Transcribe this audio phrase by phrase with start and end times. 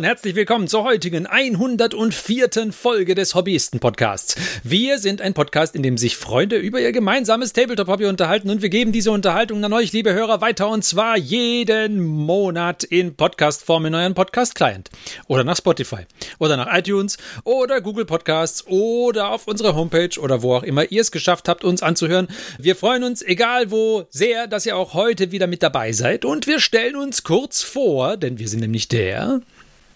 [0.00, 2.72] und herzlich willkommen zur heutigen 104.
[2.72, 4.34] Folge des Hobbyisten-Podcasts.
[4.64, 8.70] Wir sind ein Podcast, in dem sich Freunde über ihr gemeinsames Tabletop-Hobby unterhalten und wir
[8.70, 13.94] geben diese Unterhaltung an euch, liebe Hörer, weiter und zwar jeden Monat in Podcast-Form in
[13.94, 14.88] euren Podcast-Client
[15.28, 16.06] oder nach Spotify
[16.38, 21.02] oder nach iTunes oder Google Podcasts oder auf unserer Homepage oder wo auch immer ihr
[21.02, 22.28] es geschafft habt, uns anzuhören.
[22.56, 26.46] Wir freuen uns, egal wo, sehr, dass ihr auch heute wieder mit dabei seid und
[26.46, 29.42] wir stellen uns kurz vor, denn wir sind nämlich der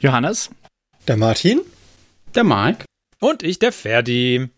[0.01, 0.51] Johannes,
[1.09, 1.61] der Martin,
[2.35, 2.85] der Mark
[3.21, 4.49] und ich, der Ferdi.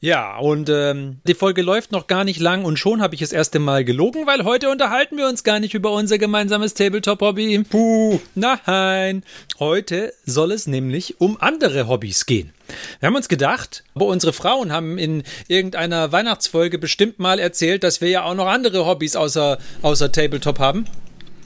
[0.00, 3.32] Ja, und ähm, die Folge läuft noch gar nicht lang und schon habe ich das
[3.32, 7.64] erste Mal gelogen, weil heute unterhalten wir uns gar nicht über unser gemeinsames Tabletop-Hobby.
[7.68, 9.24] Puh, nein.
[9.58, 12.52] Heute soll es nämlich um andere Hobbys gehen.
[13.00, 18.02] Wir haben uns gedacht, aber unsere Frauen haben in irgendeiner Weihnachtsfolge bestimmt mal erzählt, dass
[18.02, 20.86] wir ja auch noch andere Hobbys außer, außer Tabletop haben.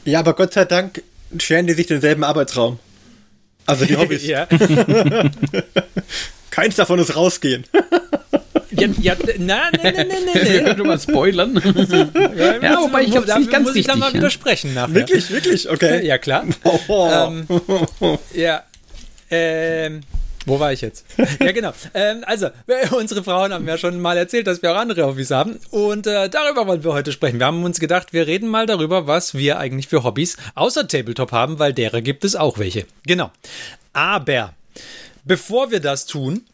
[0.05, 1.03] Ja, aber Gott sei Dank
[1.39, 2.79] scheren die sich denselben Arbeitsraum.
[3.67, 4.27] Also die Hobbys.
[4.27, 4.47] ja.
[6.51, 7.65] Keins davon ist rausgehen.
[8.73, 10.65] Ja, ja, nein, nein, nein, nein, nein.
[10.65, 11.55] Könnt ihr mal spoilern?
[12.37, 14.15] Ja, Ja, wobei ich glaube, nicht ganz muss ich dann richtig, mal ja.
[14.15, 14.95] widersprechen nachher.
[14.95, 16.07] Wirklich, wirklich, okay.
[16.07, 16.45] Ja, klar.
[16.89, 17.09] Oh.
[17.11, 17.47] Ähm,
[18.35, 18.63] ja.
[19.31, 20.01] Ähm,
[20.47, 21.05] wo war ich jetzt?
[21.41, 21.73] ja, genau.
[21.95, 22.49] Ähm, also,
[22.97, 25.59] unsere Frauen haben ja schon mal erzählt, dass wir auch andere Hobbys haben.
[25.71, 27.39] Und äh, darüber wollen wir heute sprechen.
[27.39, 31.33] Wir haben uns gedacht, wir reden mal darüber, was wir eigentlich für Hobbys außer Tabletop
[31.33, 32.87] haben, weil derer gibt es auch welche.
[33.07, 33.31] Genau.
[33.93, 34.55] Aber
[35.25, 36.45] bevor wir das tun,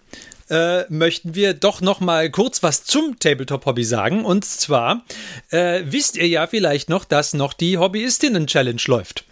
[0.48, 4.24] äh, möchten wir doch noch mal kurz was zum Tabletop-Hobby sagen.
[4.24, 5.04] Und zwar
[5.50, 9.24] äh, wisst ihr ja vielleicht noch, dass noch die Hobbyistinnen-Challenge läuft.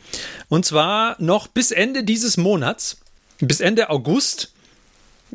[0.49, 2.99] Und zwar noch bis Ende dieses Monats,
[3.47, 4.51] bis Ende August.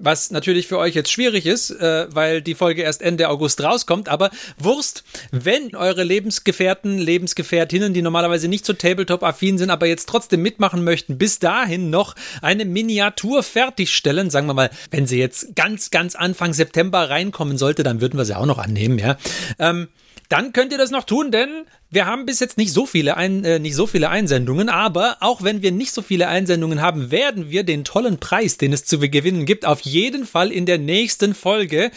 [0.02, 4.08] Was natürlich für euch jetzt schwierig ist, äh, weil die Folge erst Ende August rauskommt.
[4.08, 10.42] Aber Wurst, wenn eure Lebensgefährten, Lebensgefährtinnen, die normalerweise nicht so Tabletop-affin sind, aber jetzt trotzdem
[10.42, 15.92] mitmachen möchten, bis dahin noch eine Miniatur fertigstellen, sagen wir mal, wenn sie jetzt ganz,
[15.92, 19.18] ganz Anfang September reinkommen sollte, dann würden wir sie auch noch annehmen, ja.
[19.58, 19.90] Ähm,
[20.30, 23.44] dann könnt ihr das noch tun, denn wir haben bis jetzt nicht so viele ein,
[23.44, 27.50] äh, nicht so viele Einsendungen, aber auch wenn wir nicht so viele Einsendungen haben, werden
[27.50, 31.34] wir den tollen Preis, den es zu gewinnen gibt, auf jeden Fall in der nächsten
[31.34, 31.92] Folge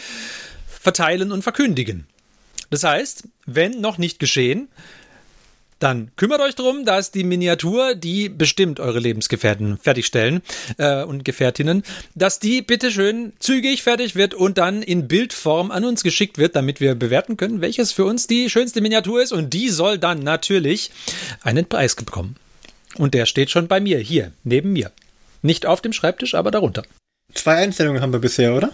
[0.66, 2.06] verteilen und verkündigen.
[2.70, 4.68] Das heißt, wenn noch nicht geschehen,
[5.82, 10.42] dann kümmert euch darum, dass die Miniatur, die bestimmt eure Lebensgefährten fertigstellen
[10.78, 11.82] äh, und Gefährtinnen,
[12.14, 16.80] dass die bitteschön zügig fertig wird und dann in Bildform an uns geschickt wird, damit
[16.80, 19.32] wir bewerten können, welches für uns die schönste Miniatur ist.
[19.32, 20.90] Und die soll dann natürlich
[21.42, 22.36] einen Preis bekommen.
[22.96, 24.92] Und der steht schon bei mir, hier, neben mir.
[25.42, 26.84] Nicht auf dem Schreibtisch, aber darunter.
[27.34, 28.72] Zwei Einstellungen haben wir bisher, oder?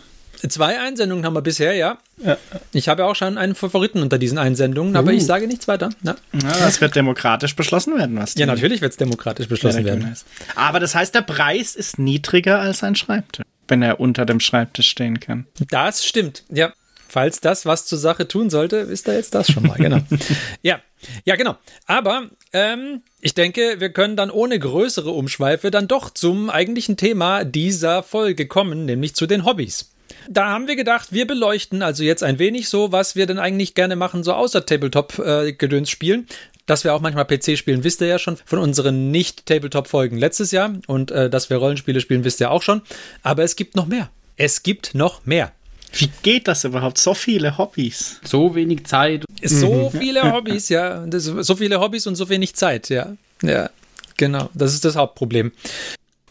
[0.48, 1.98] Zwei Einsendungen haben wir bisher, ja.
[2.24, 2.36] Ja.
[2.72, 5.14] Ich habe ja auch schon einen Favoriten unter diesen Einsendungen, aber Uh.
[5.14, 5.90] ich sage nichts weiter.
[6.02, 6.16] Na?
[6.32, 10.10] Ja, das wird demokratisch beschlossen werden, was Ja, natürlich wird es demokratisch beschlossen werden.
[10.12, 10.26] ist.
[10.54, 14.88] Aber das heißt, der Preis ist niedriger als ein Schreibtisch, wenn er unter dem Schreibtisch
[14.88, 15.46] stehen kann.
[15.70, 16.72] Das stimmt, ja.
[17.10, 20.00] Falls das was zur Sache tun sollte, ist da jetzt das schon mal, genau.
[20.62, 20.80] ja,
[21.24, 21.56] ja, genau.
[21.86, 27.44] Aber ähm, ich denke, wir können dann ohne größere Umschweife dann doch zum eigentlichen Thema
[27.44, 29.90] dieser Folge kommen, nämlich zu den Hobbys.
[30.28, 33.74] Da haben wir gedacht, wir beleuchten also jetzt ein wenig so, was wir denn eigentlich
[33.74, 36.26] gerne machen, so außer Tabletop-Gedöns spielen.
[36.66, 40.74] Dass wir auch manchmal PC spielen, wisst ihr ja schon von unseren Nicht-Tabletop-Folgen letztes Jahr.
[40.86, 42.82] Und äh, dass wir Rollenspiele spielen, wisst ihr auch schon.
[43.22, 44.10] Aber es gibt noch mehr.
[44.36, 45.52] Es gibt noch mehr.
[45.92, 46.98] Wie geht das überhaupt?
[46.98, 48.20] So viele Hobbys.
[48.22, 49.24] So wenig Zeit.
[49.42, 51.06] So viele Hobbys, ja.
[51.10, 53.16] So viele Hobbys und so wenig Zeit, ja.
[53.42, 53.70] Ja,
[54.16, 54.50] genau.
[54.52, 55.52] Das ist das Hauptproblem.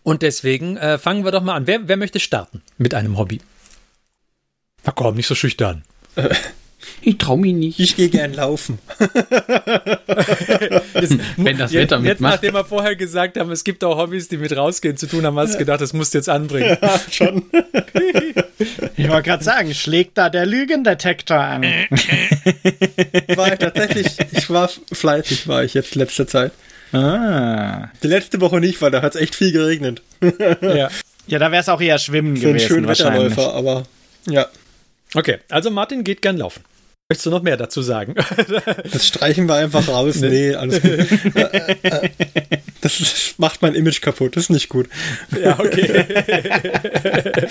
[0.03, 1.67] Und deswegen äh, fangen wir doch mal an.
[1.67, 3.41] Wer, wer möchte starten mit einem Hobby?
[4.87, 5.83] Na komm, nicht so schüchtern.
[7.01, 7.77] Ich trau mich nicht.
[7.79, 8.79] Ich gehe gern laufen.
[10.93, 12.33] Jetzt, Wenn das jetzt, Wetter jetzt, mitmacht.
[12.35, 15.37] nachdem wir vorher gesagt haben, es gibt auch Hobbys, die mit rausgehen zu tun haben,
[15.37, 16.77] hast du gedacht, das musst du jetzt anbringen.
[17.11, 17.43] Schon.
[18.99, 21.61] Ich wollte gerade sagen, schlägt da der Lügendetektor an?
[21.61, 26.51] War ich tatsächlich, ich war fleißig, war ich jetzt letzte Zeit.
[26.93, 27.89] ah.
[28.01, 30.01] Die letzte Woche nicht, weil da hat es echt viel geregnet.
[30.61, 30.89] ja.
[31.27, 33.31] Ja, da wäre es auch eher Schwimmen Für einen gewesen schönen wahrscheinlich.
[33.37, 33.83] Wetterläufer, aber
[34.27, 34.47] ja,
[35.15, 36.63] Okay, also Martin geht gern laufen.
[37.09, 38.15] Möchtest du noch mehr dazu sagen?
[38.91, 40.17] das streichen wir einfach raus.
[40.17, 41.35] Nee, alles gut.
[41.35, 42.09] Äh, äh,
[42.81, 44.89] das ist, macht mein Image kaputt, das ist nicht gut.
[45.41, 46.05] ja, okay.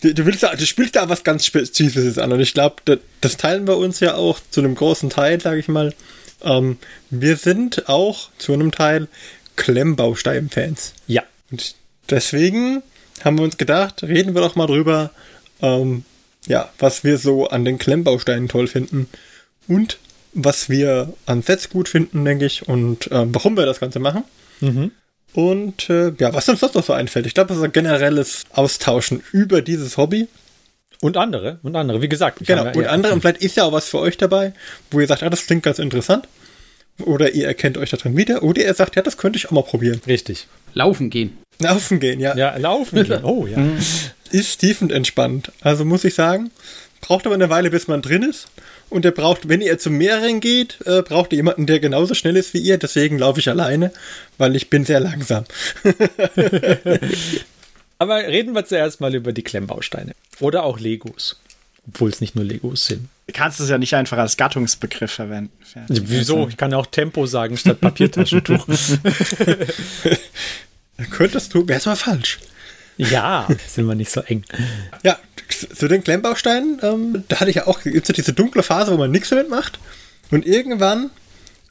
[0.00, 2.98] Du, du, willst, da- du spielst da was ganz Spezifisches an und ich glaube, das,
[3.22, 5.94] das teilen wir uns ja auch zu einem großen Teil, sage ich mal.
[6.42, 6.76] Ähm,
[7.08, 9.08] wir sind auch zu einem Teil
[9.56, 10.92] Klemmbaustein-Fans.
[11.06, 11.22] Ja.
[11.50, 11.74] Und
[12.10, 12.82] deswegen
[13.24, 15.10] haben wir uns gedacht, reden wir doch mal drüber,
[15.62, 16.04] ähm,
[16.46, 19.08] ja, was wir so an den Klemmbausteinen toll finden
[19.66, 19.98] und
[20.34, 24.24] was wir an Sets gut finden, denke ich, und ähm, warum wir das Ganze machen.
[25.32, 27.26] Und äh, ja, was uns sonst noch so einfällt.
[27.26, 30.28] Ich glaube, das ist ein generelles Austauschen über dieses Hobby.
[31.00, 32.00] Und andere, und andere.
[32.02, 32.66] Wie gesagt, Genau.
[32.66, 32.90] Und ja.
[32.90, 34.54] andere, und vielleicht ist ja auch was für euch dabei,
[34.90, 36.28] wo ihr sagt, ah, das klingt ganz interessant.
[37.04, 38.44] Oder ihr erkennt euch da drin wieder.
[38.44, 40.00] Oder ihr sagt, ja, das könnte ich auch mal probieren.
[40.06, 40.46] Richtig.
[40.72, 41.36] Laufen gehen.
[41.58, 42.36] Laufen gehen, ja.
[42.36, 43.20] Ja, laufen gehen.
[43.24, 43.58] Oh, ja.
[44.30, 45.52] Ist tiefenentspannt.
[45.60, 46.50] Also muss ich sagen,
[47.00, 48.48] braucht aber eine Weile, bis man drin ist.
[48.90, 52.36] Und ihr braucht, wenn ihr zum Meeren geht, äh, braucht ihr jemanden, der genauso schnell
[52.36, 52.78] ist wie ihr.
[52.78, 53.92] Deswegen laufe ich alleine,
[54.38, 55.44] weil ich bin sehr langsam.
[57.98, 60.12] Aber reden wir zuerst mal über die Klemmbausteine.
[60.40, 61.40] Oder auch Legos.
[61.86, 63.08] Obwohl es nicht nur Legos sind.
[63.26, 65.52] Du kannst es ja nicht einfach als Gattungsbegriff verwenden.
[65.88, 66.48] Wieso?
[66.48, 68.66] Ich kann ja auch Tempo sagen statt Papiertaschentuch.
[71.10, 72.38] Könntest du, wäre es mal falsch.
[72.96, 74.44] ja, sind wir nicht so eng.
[75.02, 75.18] Ja,
[75.48, 78.92] zu den Klemmbausteinen, ähm, da hatte ich ja auch, gibt es ja diese dunkle Phase,
[78.92, 79.78] wo man nichts damit macht.
[80.30, 81.10] Und irgendwann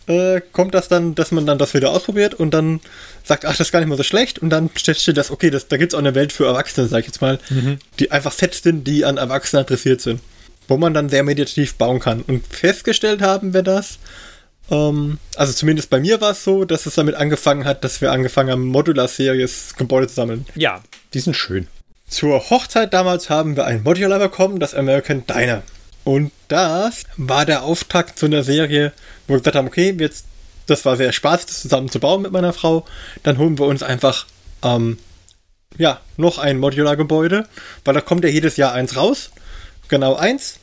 [0.08, 2.82] äh, kommt das dann, dass man dann das wieder ausprobiert und dann
[3.24, 4.40] sagt, ach, das ist gar nicht mal so schlecht.
[4.40, 6.88] Und dann stellt sich das, okay, das, da gibt es auch eine Welt für Erwachsene,
[6.88, 7.40] sag ich jetzt mal,
[8.00, 10.22] die einfach Sets sind, die an Erwachsene interessiert sind.
[10.68, 12.22] Wo man dann sehr meditativ bauen kann.
[12.22, 14.00] Und festgestellt haben wir das,
[14.70, 18.12] ähm, also zumindest bei mir war es so, dass es damit angefangen hat, dass wir
[18.12, 20.46] angefangen haben, Modular-Series Gebäude zu sammeln.
[20.56, 20.82] Ja,
[21.14, 21.68] die sind schön.
[22.08, 25.64] Zur Hochzeit damals haben wir ein Modular bekommen, das American Diner.
[26.04, 28.92] Und das war der Auftakt zu einer Serie,
[29.28, 30.26] wo wir gesagt haben, okay, jetzt,
[30.68, 32.86] das war sehr spaßig, das zusammen zu bauen mit meiner Frau.
[33.24, 34.28] Dann holen wir uns einfach,
[34.64, 34.98] ähm,
[35.78, 37.48] ja, noch ein Modular-Gebäude,
[37.86, 39.32] weil da kommt ja jedes Jahr eins raus.
[39.88, 40.60] Genau eins.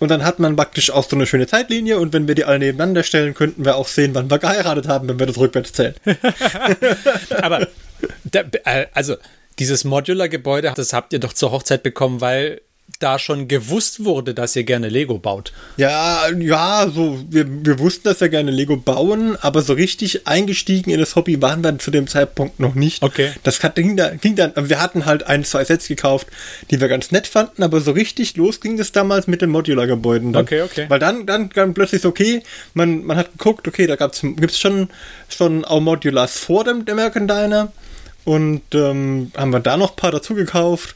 [0.00, 2.58] Und dann hat man praktisch auch so eine schöne Zeitlinie und wenn wir die alle
[2.58, 5.94] nebeneinander stellen, könnten wir auch sehen, wann wir geheiratet haben, wenn wir das rückwärts zählen.
[7.42, 7.68] Aber,
[8.24, 9.16] da, äh, also,
[9.58, 12.62] dieses Modular-Gebäude, das habt ihr doch zur Hochzeit bekommen, weil
[12.98, 15.52] da schon gewusst wurde, dass ihr gerne Lego baut.
[15.76, 20.90] Ja, ja, so, wir, wir wussten, dass wir gerne Lego bauen, aber so richtig eingestiegen
[20.90, 23.02] in das Hobby waren wir zu dem Zeitpunkt noch nicht.
[23.02, 23.30] Okay.
[23.42, 26.26] Das hat, ging, da, ging dann, wir hatten halt ein, zwei Sets gekauft,
[26.70, 30.32] die wir ganz nett fanden, aber so richtig los ging das damals mit den Modular-Gebäuden.
[30.32, 30.42] dann.
[30.42, 30.86] Okay, okay.
[30.88, 32.42] Weil dann, dann, dann plötzlich so, okay,
[32.74, 34.88] man, man hat geguckt, okay, da gab's, gibt's schon,
[35.28, 37.72] schon auch Modulars vor dem American Diner
[38.24, 40.94] und ähm, haben wir da noch ein paar dazu gekauft.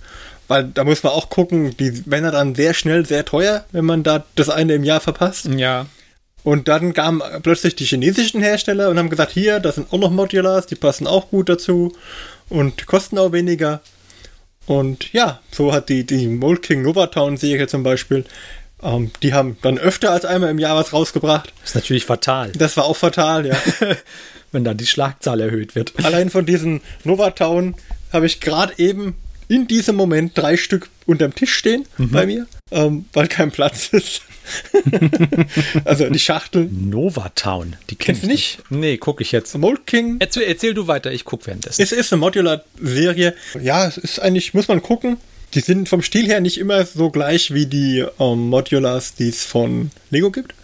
[0.49, 3.85] Weil da muss man auch gucken, die werden ja dann sehr schnell sehr teuer, wenn
[3.85, 5.46] man da das eine im Jahr verpasst.
[5.46, 5.87] Ja.
[6.43, 10.11] Und dann kamen plötzlich die chinesischen Hersteller und haben gesagt, hier, das sind auch noch
[10.11, 11.96] Modulars, die passen auch gut dazu
[12.50, 13.81] und kosten auch weniger.
[14.67, 18.25] Und ja, so hat die, die Mold King Novatown Serie zum Beispiel,
[18.82, 21.52] ähm, die haben dann öfter als einmal im Jahr was rausgebracht.
[21.64, 23.56] Ist natürlich fatal, Das war auch fatal, ja.
[24.52, 25.94] wenn dann die Schlagzahl erhöht wird.
[26.05, 27.75] Allein von diesen Novatown
[28.12, 29.17] habe ich gerade eben
[29.49, 34.23] in diesem Moment drei Stück unterm Tisch stehen bei mir, ähm, weil kein Platz ist.
[35.85, 36.91] also die Schachteln.
[36.91, 38.58] Novatown, die kennst Kennst du nicht?
[38.70, 39.56] Nee, gucke ich jetzt.
[39.56, 41.81] Mold King Erzähl, erzähl du weiter, ich gucke währenddessen.
[41.81, 43.35] Es ist eine Modular-Serie.
[43.61, 45.17] Ja, es ist eigentlich, muss man gucken.
[45.55, 49.44] Die sind vom Stil her nicht immer so gleich wie die ähm, Modulars, die es
[49.44, 50.55] von Lego gibt.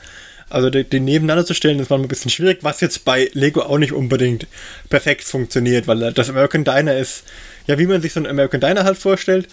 [0.50, 3.62] Also die, die nebeneinander zu stellen, ist manchmal ein bisschen schwierig, was jetzt bei Lego
[3.62, 4.49] auch nicht unbedingt
[4.89, 7.22] perfekt funktioniert, weil das American Diner ist,
[7.67, 9.48] ja, wie man sich so ein American Diner halt vorstellt.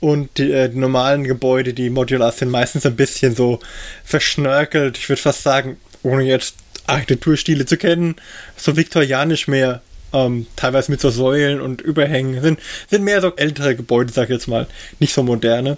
[0.00, 3.60] Und die, äh, die normalen Gebäude, die Modulars, sind meistens ein bisschen so
[4.04, 4.96] verschnörkelt.
[4.96, 8.16] Ich würde fast sagen, ohne jetzt Architekturstile zu kennen,
[8.56, 9.82] so viktorianisch mehr.
[10.12, 12.42] Ähm, teilweise mit so Säulen und Überhängen.
[12.42, 14.66] Sind, sind mehr so ältere Gebäude, sag ich jetzt mal.
[14.98, 15.76] Nicht so moderne.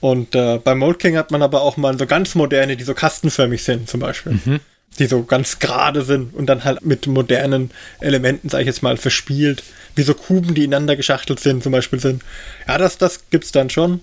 [0.00, 2.92] Und äh, bei Mold King hat man aber auch mal so ganz moderne, die so
[2.92, 4.32] kastenförmig sind, zum Beispiel.
[4.98, 8.96] Die so ganz gerade sind und dann halt mit modernen Elementen, sag ich jetzt mal,
[8.96, 9.62] verspielt.
[9.94, 12.22] Wie so Kuben, die ineinander geschachtelt sind, zum Beispiel sind.
[12.66, 14.00] Ja, das, das gibt's dann schon.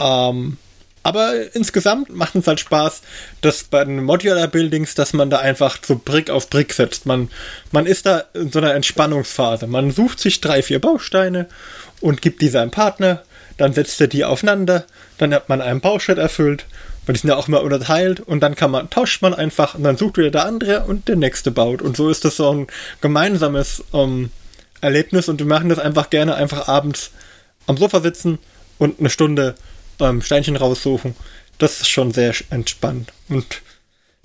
[0.00, 0.56] Ähm,
[1.02, 3.02] aber insgesamt macht es halt Spaß,
[3.40, 7.06] dass bei den Modular Buildings, dass man da einfach so Brick auf Brick setzt.
[7.06, 7.28] Man,
[7.72, 9.66] man ist da in so einer Entspannungsphase.
[9.66, 11.48] Man sucht sich drei, vier Bausteine
[12.00, 13.22] und gibt diese einem Partner,
[13.56, 14.86] dann setzt er die aufeinander,
[15.18, 16.66] dann hat man einen Bauschritt erfüllt,
[17.06, 19.82] weil die sind ja auch immer unterteilt und dann kann man, tauscht man einfach und
[19.82, 21.82] dann sucht wieder der andere und der nächste baut.
[21.82, 22.66] Und so ist das so ein
[23.00, 24.30] gemeinsames ähm,
[24.80, 27.10] Erlebnis und wir machen das einfach gerne einfach abends
[27.66, 28.38] am Sofa sitzen
[28.78, 29.54] und eine Stunde
[30.00, 31.14] ähm, Steinchen raussuchen.
[31.58, 33.12] Das ist schon sehr entspannt.
[33.28, 33.62] Und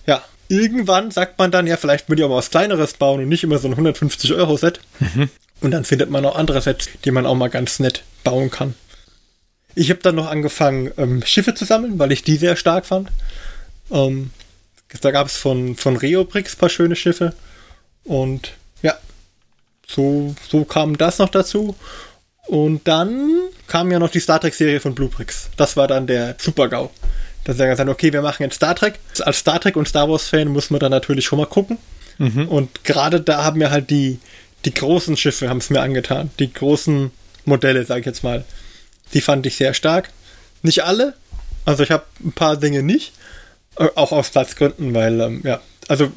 [0.05, 3.29] ja, irgendwann sagt man dann, ja, vielleicht würde ich auch mal was Kleineres bauen und
[3.29, 4.79] nicht immer so ein 150-Euro-Set.
[5.61, 8.75] Und dann findet man auch andere Sets, die man auch mal ganz nett bauen kann.
[9.77, 13.11] Ich habe dann noch angefangen, ähm, Schiffe zu sammeln, weil ich die sehr stark fand.
[13.91, 14.31] Ähm,
[15.01, 17.33] da gab es von, von Reobrix ein paar schöne Schiffe.
[18.03, 18.97] Und ja,
[19.87, 21.75] so, so kam das noch dazu.
[22.47, 23.29] Und dann
[23.67, 25.51] kam ja noch die Star Trek-Serie von Bluebricks.
[25.57, 26.89] Das war dann der Super-GAU.
[27.43, 28.95] Da sagen wir dann, okay, wir machen jetzt Star Trek.
[29.19, 31.77] Als Star Trek und Star Wars-Fan muss man dann natürlich schon mal gucken.
[32.47, 34.17] Und gerade da haben mir halt die,
[34.65, 36.31] die großen Schiffe haben es mir angetan.
[36.39, 37.11] Die großen
[37.45, 38.43] Modelle, sage ich jetzt mal.
[39.13, 40.09] Die fand ich sehr stark.
[40.63, 41.13] Nicht alle.
[41.65, 43.13] Also ich habe ein paar Dinge nicht.
[43.77, 45.61] Äh, Auch aus Platzgründen, weil, ähm, ja.
[45.87, 46.11] Also,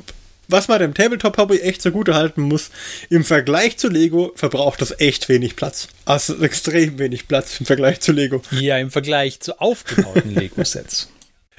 [0.49, 2.71] was man dem Tabletop-Hobby echt so gut erhalten muss,
[3.09, 5.89] im Vergleich zu Lego verbraucht das echt wenig Platz.
[6.05, 8.43] Also extrem wenig Platz im Vergleich zu Lego.
[8.51, 11.09] Ja, im Vergleich zu aufgebauten Lego-Sets.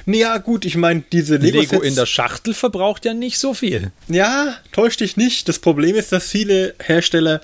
[0.07, 1.85] Ja, gut, ich meine, diese Lego, Lego-Sets...
[1.85, 3.91] in der Schachtel verbraucht ja nicht so viel.
[4.07, 5.47] Ja, täusch dich nicht.
[5.47, 7.41] Das Problem ist, dass viele Hersteller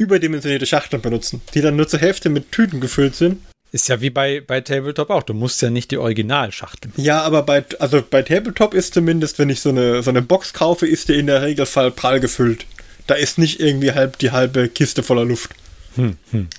[0.00, 3.42] überdimensionierte Schachteln benutzen, die dann nur zur Hälfte mit Tüten gefüllt sind.
[3.70, 5.22] Ist ja wie bei, bei Tabletop auch.
[5.22, 6.90] Du musst ja nicht die Originalschachtel.
[6.96, 10.54] Ja, aber bei, also bei Tabletop ist zumindest, wenn ich so eine, so eine Box
[10.54, 12.66] kaufe, ist die in der Regelfall prall gefüllt.
[13.06, 15.52] Da ist nicht irgendwie halb die halbe Kiste voller Luft.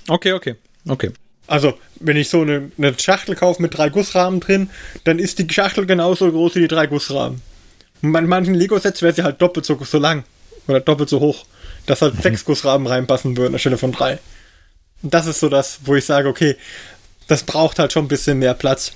[0.08, 0.56] Okay, okay,
[0.88, 1.12] okay.
[1.48, 4.70] Also, wenn ich so eine, eine Schachtel kaufe mit drei Gussrahmen drin,
[5.04, 7.42] dann ist die Schachtel genauso groß wie die drei Gussrahmen.
[8.02, 10.24] Und bei manchen Lego-Sets wäre sie halt doppelt so, so lang
[10.68, 11.46] oder doppelt so hoch,
[11.86, 14.20] dass halt sechs Gussrahmen reinpassen würden anstelle von drei.
[15.04, 16.56] Und das ist so das, wo ich sage, okay,
[17.28, 18.94] das braucht halt schon ein bisschen mehr Platz.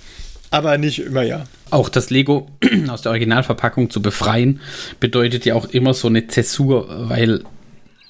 [0.52, 1.46] Aber nicht immer, ja.
[1.72, 2.50] Auch das Lego
[2.88, 4.62] aus der Originalverpackung zu befreien,
[5.00, 7.44] bedeutet ja auch immer so eine Zäsur, weil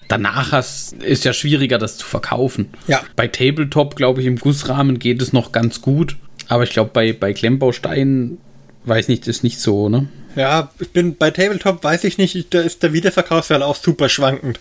[0.08, 2.70] danach hast, ist ja schwieriger, das zu verkaufen.
[2.88, 3.02] Ja.
[3.16, 6.18] Bei Tabletop, glaube ich, im Gussrahmen geht es noch ganz gut.
[6.48, 8.38] Aber ich glaube, bei, bei Klemmbausteinen,
[8.86, 10.08] weiß nicht, ist nicht so, ne?
[10.36, 14.60] Ja, ich bin bei Tabletop, weiß ich nicht, da ist der Wiederverkaufswert auch super schwankend.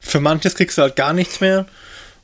[0.00, 1.66] Für manches kriegst du halt gar nichts mehr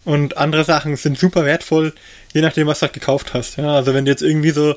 [0.04, 1.92] und andere Sachen sind super wertvoll,
[2.33, 3.57] je nachdem, was du halt gekauft hast.
[3.59, 4.75] Ja, also wenn du jetzt irgendwie so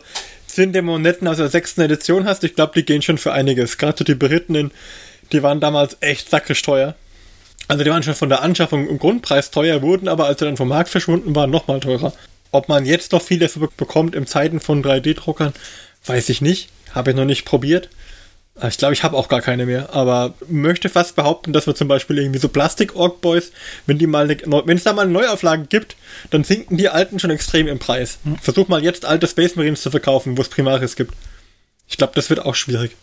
[0.48, 3.78] 10 Dämonetten aus der sechsten Edition hast, ich glaube, die gehen schon für einiges.
[3.78, 4.72] Gerade so die berittenen,
[5.32, 6.96] die waren damals echt sakrisch teuer.
[7.70, 10.58] Also die waren schon von der Anschaffung im Grundpreis teuer, wurden aber, als sie dann
[10.58, 12.12] vom Markt verschwunden waren, nochmal teurer.
[12.52, 15.54] Ob man jetzt noch viel dafür be- bekommt im Zeiten von 3D-Druckern,
[16.06, 16.70] weiß ich nicht.
[16.94, 17.90] Habe ich noch nicht probiert.
[18.56, 21.76] Ah, Ich glaube, ich habe auch gar keine mehr, aber möchte fast behaupten, dass wir
[21.76, 23.52] zum Beispiel irgendwie so plastik org boys
[23.86, 25.96] wenn die mal, eine, wenn es da mal eine Neuauflage gibt,
[26.32, 28.20] dann sinken die alten schon extrem im Preis.
[28.42, 31.14] Versuch mal jetzt alte Space Marines zu verkaufen, wo es Primaris gibt.
[31.88, 32.96] Ich glaube, das wird auch schwierig.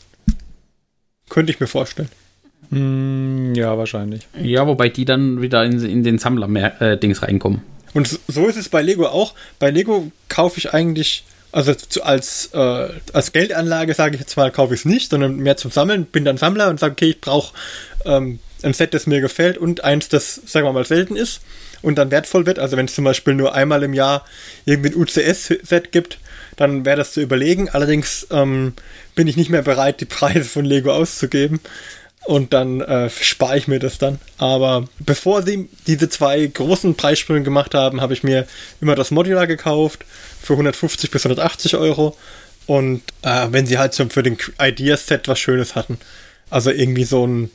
[1.29, 2.09] Könnte ich mir vorstellen.
[2.71, 4.27] Hm, ja, wahrscheinlich.
[4.41, 7.63] Ja, wobei die dann wieder in, in den Sammler-Dings reinkommen.
[7.95, 9.35] Und so ist es bei Lego auch.
[9.59, 14.75] Bei Lego kaufe ich eigentlich, also als, äh, als Geldanlage sage ich jetzt mal, kaufe
[14.75, 16.05] ich es nicht, sondern mehr zum Sammeln.
[16.05, 17.55] Bin dann Sammler und sage, okay, ich brauche
[18.05, 21.41] ähm, ein Set, das mir gefällt und eins, das, sagen wir mal, selten ist
[21.83, 22.59] und dann wertvoll wird.
[22.59, 24.25] Also wenn es zum Beispiel nur einmal im Jahr
[24.65, 26.19] irgendwie ein UCS-Set gibt,
[26.57, 27.69] dann wäre das zu überlegen.
[27.69, 28.75] Allerdings ähm,
[29.15, 31.61] bin ich nicht mehr bereit, die Preise von Lego auszugeben.
[32.25, 34.19] Und dann äh, spare ich mir das dann.
[34.37, 38.47] Aber bevor sie diese zwei großen Preissprünge gemacht haben, habe ich mir
[38.81, 40.05] immer das Modular gekauft
[40.43, 42.17] für 150 bis 180 Euro.
[42.67, 45.99] Und äh, wenn sie halt so für den Ideas-Set was Schönes hatten.
[46.51, 47.51] Also irgendwie so ein,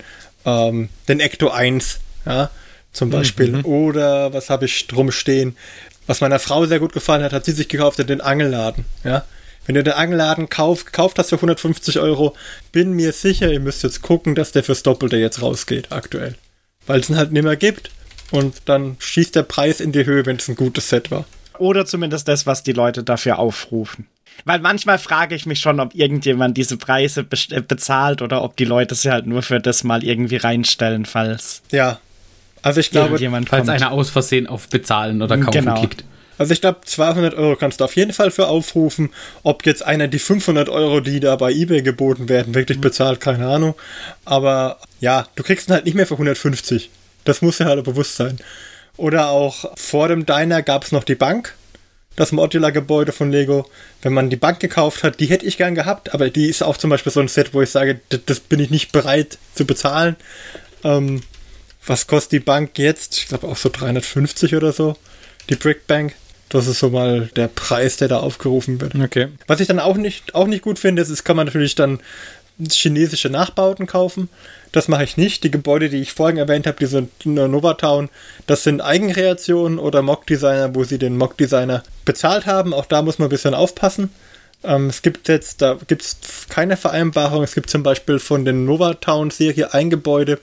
[0.46, 2.50] ähm, den Ecto 1, ja,
[2.92, 3.62] zum Beispiel.
[3.62, 5.56] Oder was habe ich drum stehen?
[6.08, 9.24] Was meiner Frau sehr gut gefallen hat, hat sie sich gekauft, den Angelladen, ja.
[9.66, 12.36] Wenn du den Angelladen kauf, gekauft hast für 150 Euro,
[12.72, 16.36] bin mir sicher, ihr müsst jetzt gucken, dass der fürs Doppelte jetzt rausgeht, aktuell.
[16.86, 17.90] Weil es ihn halt nicht mehr gibt.
[18.32, 21.26] Und dann schießt der Preis in die Höhe, wenn es ein gutes Set war.
[21.60, 24.08] Oder zumindest das, was die Leute dafür aufrufen.
[24.46, 28.58] Weil manchmal frage ich mich schon, ob irgendjemand diese Preise best- äh, bezahlt oder ob
[28.58, 32.00] die Leute sie halt nur für das mal irgendwie reinstellen, falls Ja.
[32.64, 33.70] Also ich glaube, irgendjemand Falls kommt.
[33.82, 35.80] einer aus Versehen auf Bezahlen oder Kaufen Genau.
[35.80, 36.04] klickt.
[36.38, 39.12] Also ich glaube, 200 Euro kannst du auf jeden Fall für aufrufen.
[39.44, 43.48] Ob jetzt einer die 500 Euro, die da bei eBay geboten werden, wirklich bezahlt, keine
[43.48, 43.76] Ahnung.
[44.26, 46.90] Aber ja, du kriegst ihn halt nicht mehr für 150.
[47.24, 48.40] Das muss dir halt bewusst sein.
[48.98, 51.56] Oder auch vor dem Diner gab es noch die Bank.
[52.16, 53.68] Das Modular-Gebäude von Lego.
[54.02, 56.78] Wenn man die Bank gekauft hat, die hätte ich gern gehabt, aber die ist auch
[56.78, 59.66] zum Beispiel so ein Set, wo ich sage, das, das bin ich nicht bereit zu
[59.66, 60.16] bezahlen.
[60.84, 61.24] Ähm,
[61.86, 63.18] was kostet die Bank jetzt?
[63.18, 64.96] Ich glaube auch so 350 oder so.
[65.50, 66.14] Die Brick Bank.
[66.54, 68.94] Das ist so mal der Preis, der da aufgerufen wird.
[68.94, 69.30] Okay.
[69.48, 72.00] Was ich dann auch nicht, auch nicht gut finde, ist, es kann man natürlich dann
[72.72, 74.30] chinesische Nachbauten kaufen.
[74.72, 75.44] Das mache ich nicht.
[75.44, 78.10] Die Gebäude, die ich vorhin erwähnt habe, diese Novatown,
[78.46, 82.72] das sind Eigenkreationen oder Mock-Designer, wo sie den Mock-Designer bezahlt haben.
[82.76, 84.12] Auch da muss man ein bisschen aufpassen.
[84.64, 86.18] Ähm, es gibt jetzt, da gibt es
[86.50, 87.42] keine Vereinbarung.
[87.42, 90.40] Es gibt zum Beispiel von der Novatown-Serie ein Gebäude,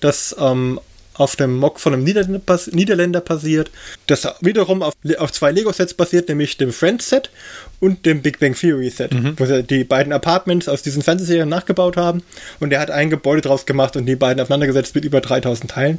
[0.00, 0.80] das ähm,
[1.14, 2.40] auf dem Mock von einem Niederländer,
[2.72, 3.70] Niederländer basiert,
[4.06, 7.30] das wiederum auf, auf zwei Lego-Sets basiert, nämlich dem Friends-Set
[7.80, 12.22] und dem Big Bang Theory-Set, wo sie die beiden Apartments aus diesen Fernsehserien nachgebaut haben
[12.60, 15.98] und der hat ein Gebäude draus gemacht und die beiden aufeinandergesetzt mit über 3000 Teilen.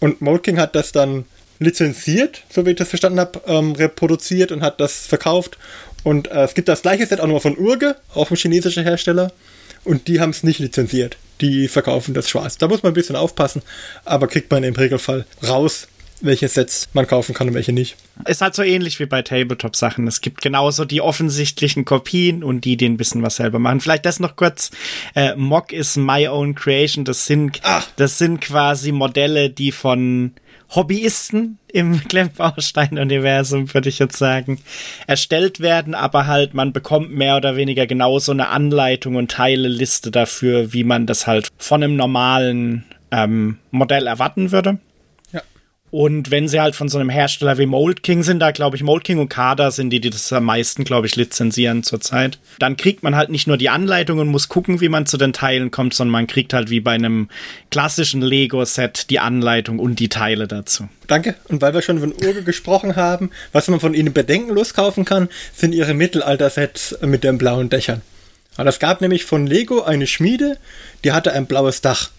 [0.00, 1.24] Und Mold King hat das dann
[1.58, 5.58] lizenziert, so wie ich das verstanden habe, ähm, reproduziert und hat das verkauft.
[6.04, 9.32] Und äh, es gibt das gleiche Set auch nochmal von Urge, auch ein chinesischer Hersteller.
[9.84, 11.16] Und die haben es nicht lizenziert.
[11.40, 12.58] Die verkaufen das schwarz.
[12.58, 13.62] Da muss man ein bisschen aufpassen,
[14.04, 15.88] aber kriegt man im Regelfall raus,
[16.20, 17.96] welche Sets man kaufen kann und welche nicht.
[18.26, 20.08] Ist halt so ähnlich wie bei Tabletop-Sachen.
[20.08, 23.80] Es gibt genauso die offensichtlichen Kopien und die, die ein bisschen was selber machen.
[23.80, 24.70] Vielleicht das noch kurz.
[25.14, 27.04] Äh, Mock ist My Own Creation.
[27.04, 27.84] Das sind, Ah.
[27.96, 30.32] das sind quasi Modelle, die von
[30.74, 34.58] Hobbyisten im Klemmbaustein-Universum, würde ich jetzt sagen,
[35.06, 40.72] erstellt werden, aber halt man bekommt mehr oder weniger genauso eine Anleitung und Teileliste dafür,
[40.72, 44.78] wie man das halt von einem normalen ähm, Modell erwarten würde.
[45.90, 48.82] Und wenn sie halt von so einem Hersteller wie Mold King sind, da glaube ich
[48.82, 52.76] Mold King und Kada sind die, die das am meisten, glaube ich, lizenzieren zurzeit, dann
[52.76, 55.70] kriegt man halt nicht nur die Anleitung und muss gucken, wie man zu den Teilen
[55.70, 57.28] kommt, sondern man kriegt halt wie bei einem
[57.70, 60.88] klassischen Lego-Set die Anleitung und die Teile dazu.
[61.06, 61.36] Danke.
[61.48, 65.28] Und weil wir schon von Urge gesprochen haben, was man von ihnen bedenkenlos kaufen kann,
[65.54, 68.02] sind ihre Mittelalter-Sets mit den blauen Dächern.
[68.56, 70.58] Es gab nämlich von Lego eine Schmiede,
[71.04, 72.10] die hatte ein blaues Dach.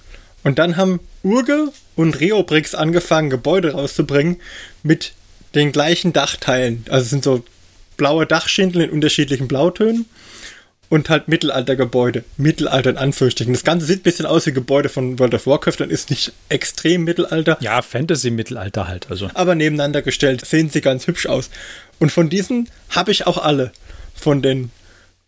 [0.43, 4.37] Und dann haben Urge und Reobrix angefangen, Gebäude rauszubringen
[4.83, 5.13] mit
[5.55, 6.85] den gleichen Dachteilen.
[6.89, 7.43] Also es sind so
[7.97, 10.05] blaue Dachschindeln in unterschiedlichen Blautönen
[10.89, 12.23] und halt Mittelaltergebäude.
[12.37, 13.53] Mittelalter in Anführungsstrichen.
[13.53, 16.33] Das Ganze sieht ein bisschen aus wie Gebäude von World of Warcraft und ist nicht
[16.49, 19.07] extrem Mittelalter Ja, Fantasy-Mittelalter halt.
[19.09, 19.29] Also.
[19.33, 21.49] aber nebeneinander gestellt sehen sie ganz hübsch aus.
[21.99, 23.71] Und von diesen habe ich auch alle
[24.15, 24.71] von den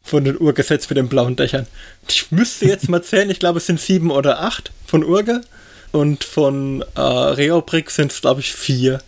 [0.03, 1.67] von den Urgesetz mit den blauen Dächern.
[2.08, 5.41] Ich müsste jetzt mal zählen, ich glaube es sind sieben oder acht von Urge
[5.91, 9.01] und von äh, Reobrick sind es glaube ich vier.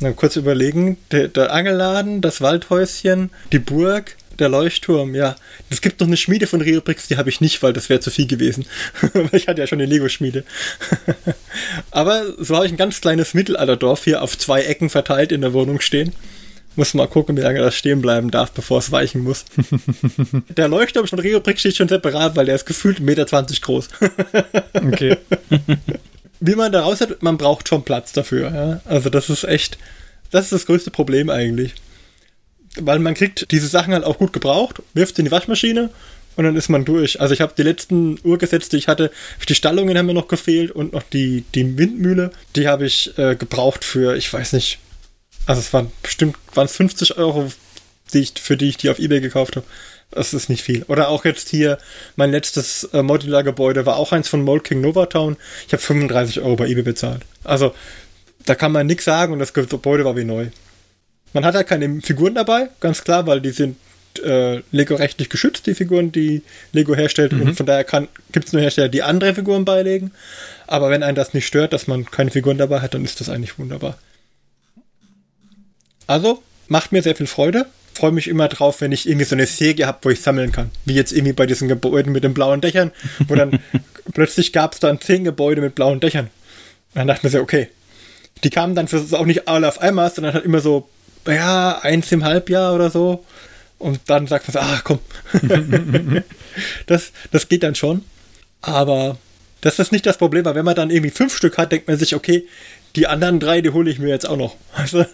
[0.00, 5.36] Dann kurz überlegen, der, der Angelladen, das Waldhäuschen, die Burg, der Leuchtturm, ja.
[5.70, 8.10] Es gibt noch eine Schmiede von Reobrix, die habe ich nicht, weil das wäre zu
[8.10, 8.66] viel gewesen.
[9.32, 10.44] ich hatte ja schon eine Lego-Schmiede.
[11.90, 15.52] Aber so habe ich ein ganz kleines Mittelalterdorf hier auf zwei Ecken verteilt in der
[15.52, 16.12] Wohnung stehen.
[16.76, 19.44] Muss mal gucken, wie lange das stehen bleiben darf, bevor es weichen muss.
[20.48, 23.24] der Leuchtturm von Reobrix steht schon separat, weil der ist gefühlt 1,20 Meter
[23.60, 23.88] groß.
[24.74, 25.16] Okay.
[26.40, 28.52] wie man da raus hat, man braucht schon Platz dafür.
[28.52, 28.80] Ja?
[28.84, 29.78] Also das ist echt,
[30.30, 31.74] das ist das größte Problem eigentlich.
[32.76, 35.90] Weil man kriegt diese Sachen halt auch gut gebraucht, wirft sie in die Waschmaschine
[36.36, 37.20] und dann ist man durch.
[37.20, 39.10] Also ich habe die letzten Urgesetze, die ich hatte,
[39.48, 43.36] die Stallungen haben mir noch gefehlt und noch die, die Windmühle, die habe ich äh,
[43.36, 44.78] gebraucht für, ich weiß nicht,
[45.46, 47.50] also es waren bestimmt, waren es 50 Euro,
[48.12, 49.66] die ich, für die ich die auf Ebay gekauft habe.
[50.10, 50.84] Das ist nicht viel.
[50.84, 51.78] Oder auch jetzt hier,
[52.16, 55.36] mein letztes äh, Modular-Gebäude war auch eins von Mold King Novatown.
[55.66, 57.22] Ich habe 35 Euro bei eBay bezahlt.
[57.42, 57.74] Also,
[58.46, 60.48] da kann man nichts sagen und das Gebäude war wie neu.
[61.32, 63.76] Man hat ja keine Figuren dabei, ganz klar, weil die sind
[64.22, 67.32] äh, Lego-rechtlich geschützt, die Figuren, die Lego herstellt.
[67.32, 67.84] Und von daher
[68.30, 70.12] gibt es nur Hersteller, die andere Figuren beilegen.
[70.68, 73.28] Aber wenn einen das nicht stört, dass man keine Figuren dabei hat, dann ist das
[73.28, 73.98] eigentlich wunderbar.
[76.06, 77.66] Also, macht mir sehr viel Freude.
[77.94, 80.70] Freue mich immer drauf, wenn ich irgendwie so eine Säge habe, wo ich sammeln kann.
[80.84, 82.90] Wie jetzt irgendwie bei diesen Gebäuden mit den blauen Dächern,
[83.28, 83.60] wo dann
[84.14, 86.26] plötzlich gab es dann zehn Gebäude mit blauen Dächern.
[86.26, 87.68] Und dann dachte ich mir so, okay.
[88.42, 90.88] Die kamen dann für auch nicht alle auf einmal, sondern halt immer so,
[91.26, 93.24] ja, eins im Halbjahr oder so.
[93.78, 94.98] Und dann sagt man so, ach komm.
[96.86, 98.04] das, das geht dann schon.
[98.60, 99.18] Aber
[99.60, 101.96] das ist nicht das Problem, weil wenn man dann irgendwie fünf Stück hat, denkt man
[101.96, 102.46] sich, okay,
[102.96, 104.56] die anderen drei, die hole ich mir jetzt auch noch.
[104.74, 105.04] Also,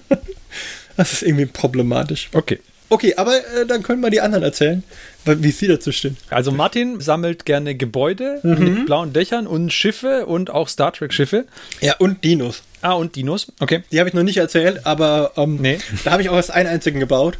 [0.96, 2.28] das ist irgendwie problematisch.
[2.32, 2.60] Okay.
[2.90, 4.84] Okay, aber äh, dann können wir die anderen erzählen,
[5.24, 6.18] wie sie dazu stehen.
[6.28, 11.46] Also Martin sammelt gerne Gebäude mit blauen Dächern und Schiffe und auch Star Trek-Schiffe.
[11.80, 12.62] Ja, und Dinos.
[12.82, 13.50] Ah, und Dinos.
[13.58, 13.82] Okay.
[13.90, 15.78] Die habe ich noch nicht erzählt, aber ähm, Nee.
[16.04, 17.38] da habe ich auch erst einen einzigen gebaut,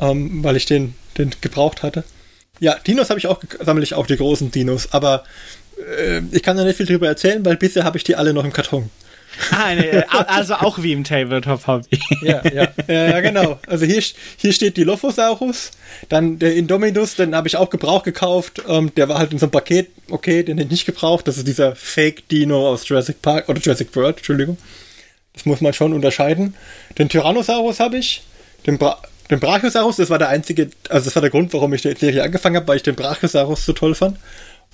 [0.00, 2.02] ähm, weil ich den, den gebraucht hatte.
[2.58, 5.22] Ja, Dinos habe ich auch, sammle ich auch die großen Dinos, aber
[6.32, 8.52] ich kann da nicht viel drüber erzählen, weil bisher habe ich die alle noch im
[8.52, 8.90] Karton.
[9.52, 11.98] Ah, nee, also auch wie im Tabletop-Hobby.
[12.22, 12.68] Ja, ja.
[12.88, 13.58] Ja, ja, genau.
[13.66, 14.02] Also hier,
[14.36, 15.70] hier steht die Lophosaurus,
[16.08, 18.62] dann der Indominus, den habe ich auch gebraucht gekauft.
[18.66, 21.28] Ähm, der war halt in so einem Paket, okay, den hätte ich nicht gebraucht.
[21.28, 24.58] Das ist dieser Fake-Dino aus Jurassic Park oder Jurassic World, Entschuldigung.
[25.34, 26.54] Das muss man schon unterscheiden.
[26.98, 28.22] Den Tyrannosaurus habe ich,
[28.66, 31.82] den, Bra den Brachiosaurus, das war der einzige, also das war der Grund, warum ich
[31.82, 34.16] die Serie angefangen habe, weil ich den Brachiosaurus so toll fand.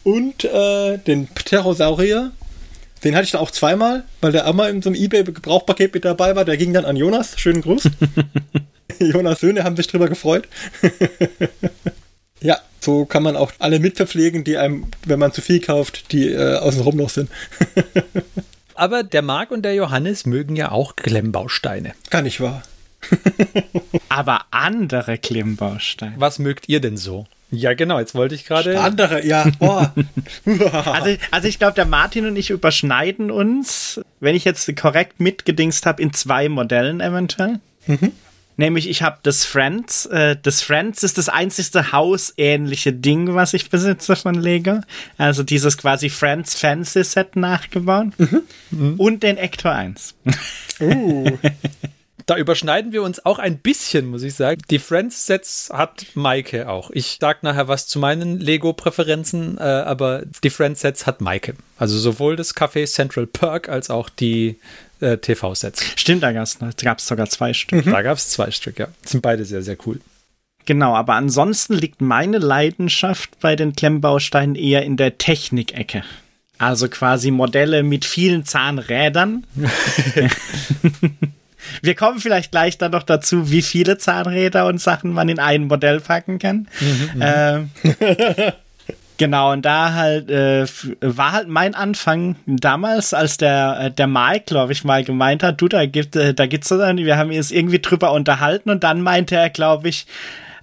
[0.05, 2.31] Und äh, den Pterosaurier,
[3.03, 6.37] den hatte ich dann auch zweimal, weil der einmal in so einem eBay-Gebrauchpaket mit dabei
[6.37, 6.45] war.
[6.45, 7.39] Der ging dann an Jonas.
[7.39, 7.91] Schönen Gruß.
[9.01, 10.47] Jonas Söhne haben sich drüber gefreut.
[12.41, 16.29] ja, so kann man auch alle mitverpflegen, die einem, wenn man zu viel kauft, die
[16.29, 17.31] äh, außenrum noch sind.
[18.75, 21.95] Aber der Marc und der Johannes mögen ja auch Klemmbausteine.
[22.11, 22.63] Gar nicht wahr.
[24.09, 26.15] Aber andere Klemmbausteine.
[26.19, 27.27] Was mögt ihr denn so?
[27.57, 28.81] Ja, genau, jetzt wollte ich gerade.
[28.81, 29.47] Andere, ja.
[29.59, 29.95] Boah.
[30.85, 35.87] Also, also ich glaube, der Martin und ich überschneiden uns, wenn ich jetzt korrekt mitgedingst
[35.87, 37.61] habe, in zwei Modellen eventuell.
[38.57, 40.07] Nämlich, ich habe das Friends.
[40.07, 44.81] Äh, das Friends ist das einzigste hausähnliche Ding, was ich besitze von Lego.
[45.19, 48.09] Also dieses quasi Friends Fancy Set nachgebaut.
[48.71, 48.95] Mhm.
[48.97, 50.15] Und den Ector 1.
[50.81, 51.31] Uh.
[52.27, 54.61] Da überschneiden wir uns auch ein bisschen, muss ich sagen.
[54.71, 56.91] Die Friends-Sets hat Maike auch.
[56.91, 61.55] Ich sag nachher was zu meinen Lego-Präferenzen, äh, aber die Friends-Sets hat Maike.
[61.77, 64.57] Also sowohl das Café Central Perk als auch die
[65.01, 65.85] äh, TV-Sets.
[65.97, 67.85] Stimmt, da gab es sogar zwei Stück.
[67.85, 67.91] Mhm.
[67.91, 68.89] Da gab es zwei Stück, ja.
[69.05, 70.01] Sind beide sehr, sehr cool.
[70.65, 76.05] Genau, aber ansonsten liegt meine Leidenschaft bei den Klemmbausteinen eher in der Technikecke.
[76.57, 79.47] Also quasi Modelle mit vielen Zahnrädern.
[81.83, 85.67] Wir kommen vielleicht gleich dann noch dazu, wie viele Zahnräder und Sachen man in ein
[85.67, 86.69] Modell packen kann.
[86.81, 88.53] Mhm, äh,
[89.17, 90.67] genau, und da halt äh,
[91.01, 95.61] war halt mein Anfang damals, als der, äh, der Mike, glaube ich, mal gemeint hat,
[95.61, 98.85] du, da gibt äh, da gibt's so dann, wir haben uns irgendwie drüber unterhalten und
[98.85, 100.07] dann meinte er, glaube ich,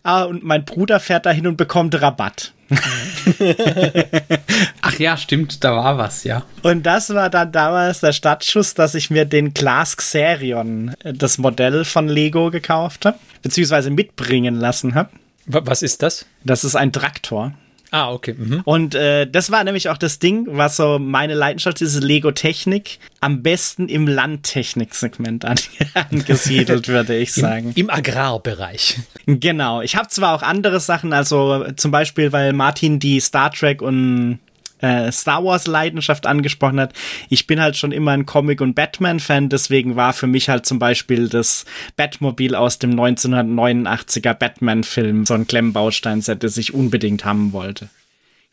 [0.04, 2.54] ah, und mein Bruder fährt dahin und bekommt Rabatt.
[4.82, 6.44] Ach ja, stimmt, da war was, ja.
[6.64, 11.38] Und das war dann damals der Startschuss, dass ich mir den Class Xerion, äh, das
[11.38, 15.10] Modell von Lego, gekauft habe, beziehungsweise mitbringen lassen habe.
[15.46, 16.26] Was ist das?
[16.44, 17.54] Das ist ein Traktor.
[17.92, 18.34] Ah, okay.
[18.38, 18.62] Mhm.
[18.64, 23.44] Und äh, das war nämlich auch das Ding, was so meine Leidenschaft ist, Lego-Technik, am
[23.44, 25.60] besten im Landtechnik-Segment an,
[26.10, 27.74] angesiedelt, würde ich sagen.
[27.76, 28.98] Im, Im, Agrarbereich.
[29.26, 29.82] Genau.
[29.82, 34.40] Ich habe zwar auch andere Sachen, also zum Beispiel, weil Martin die Star Trek und
[34.82, 36.94] äh, Star Wars Leidenschaft angesprochen hat.
[37.30, 40.80] Ich bin halt schon immer ein Comic- und Batman-Fan, deswegen war für mich halt zum
[40.80, 41.66] Beispiel das
[41.96, 47.90] Batmobil aus dem 1989er Batman-Film so ein Klemmbaustein-Set, das ich unbedingt haben wollte.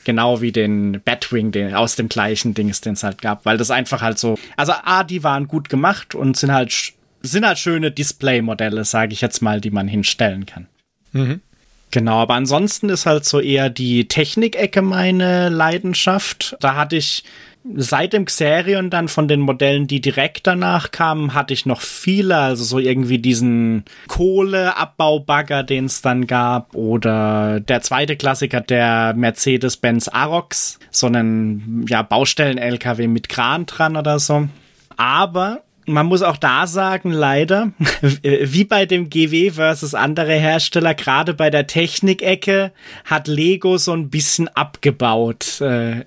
[0.04, 3.70] Genau wie den Batwing, den aus dem gleichen Dings, den es halt gab, weil das
[3.70, 7.90] einfach halt so, also A, die waren gut gemacht und sind halt, sind halt schöne
[7.90, 10.68] Display-Modelle, sage ich jetzt mal, die man hinstellen kann.
[11.12, 11.40] Mhm.
[11.90, 16.56] Genau, aber ansonsten ist halt so eher die Technikecke meine Leidenschaft.
[16.60, 17.24] Da hatte ich
[17.74, 22.36] seit dem Xerion dann von den Modellen, die direkt danach kamen, hatte ich noch viele,
[22.36, 30.08] also so irgendwie diesen Kohleabbaubagger, den es dann gab, oder der zweite Klassiker, der Mercedes-Benz
[30.08, 34.48] Arox, so einen ja, Baustellen-LKW mit Kran dran oder so.
[34.96, 37.72] Aber man muss auch da sagen, leider,
[38.22, 42.72] wie bei dem GW versus andere Hersteller, gerade bei der Technikecke
[43.04, 45.60] hat Lego so ein bisschen abgebaut.
[45.60, 46.04] Äh,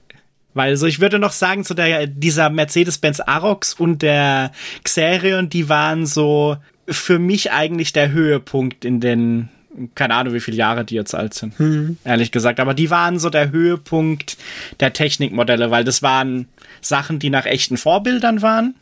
[0.54, 4.52] weil so, ich würde noch sagen, so der, dieser Mercedes-Benz Arox und der
[4.84, 9.50] Xerion, die waren so für mich eigentlich der Höhepunkt in den,
[9.96, 11.98] keine Ahnung, wie viele Jahre die jetzt alt sind, hm.
[12.04, 12.60] ehrlich gesagt.
[12.60, 14.38] Aber die waren so der Höhepunkt
[14.82, 16.48] der Technikmodelle, weil das waren
[16.82, 18.76] Sachen, die nach echten Vorbildern waren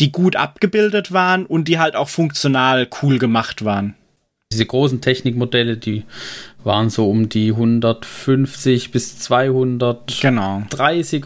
[0.00, 3.94] die gut abgebildet waren und die halt auch funktional cool gemacht waren.
[4.52, 6.02] Diese großen Technikmodelle, die
[6.64, 10.62] waren so um die 150 bis 230 genau.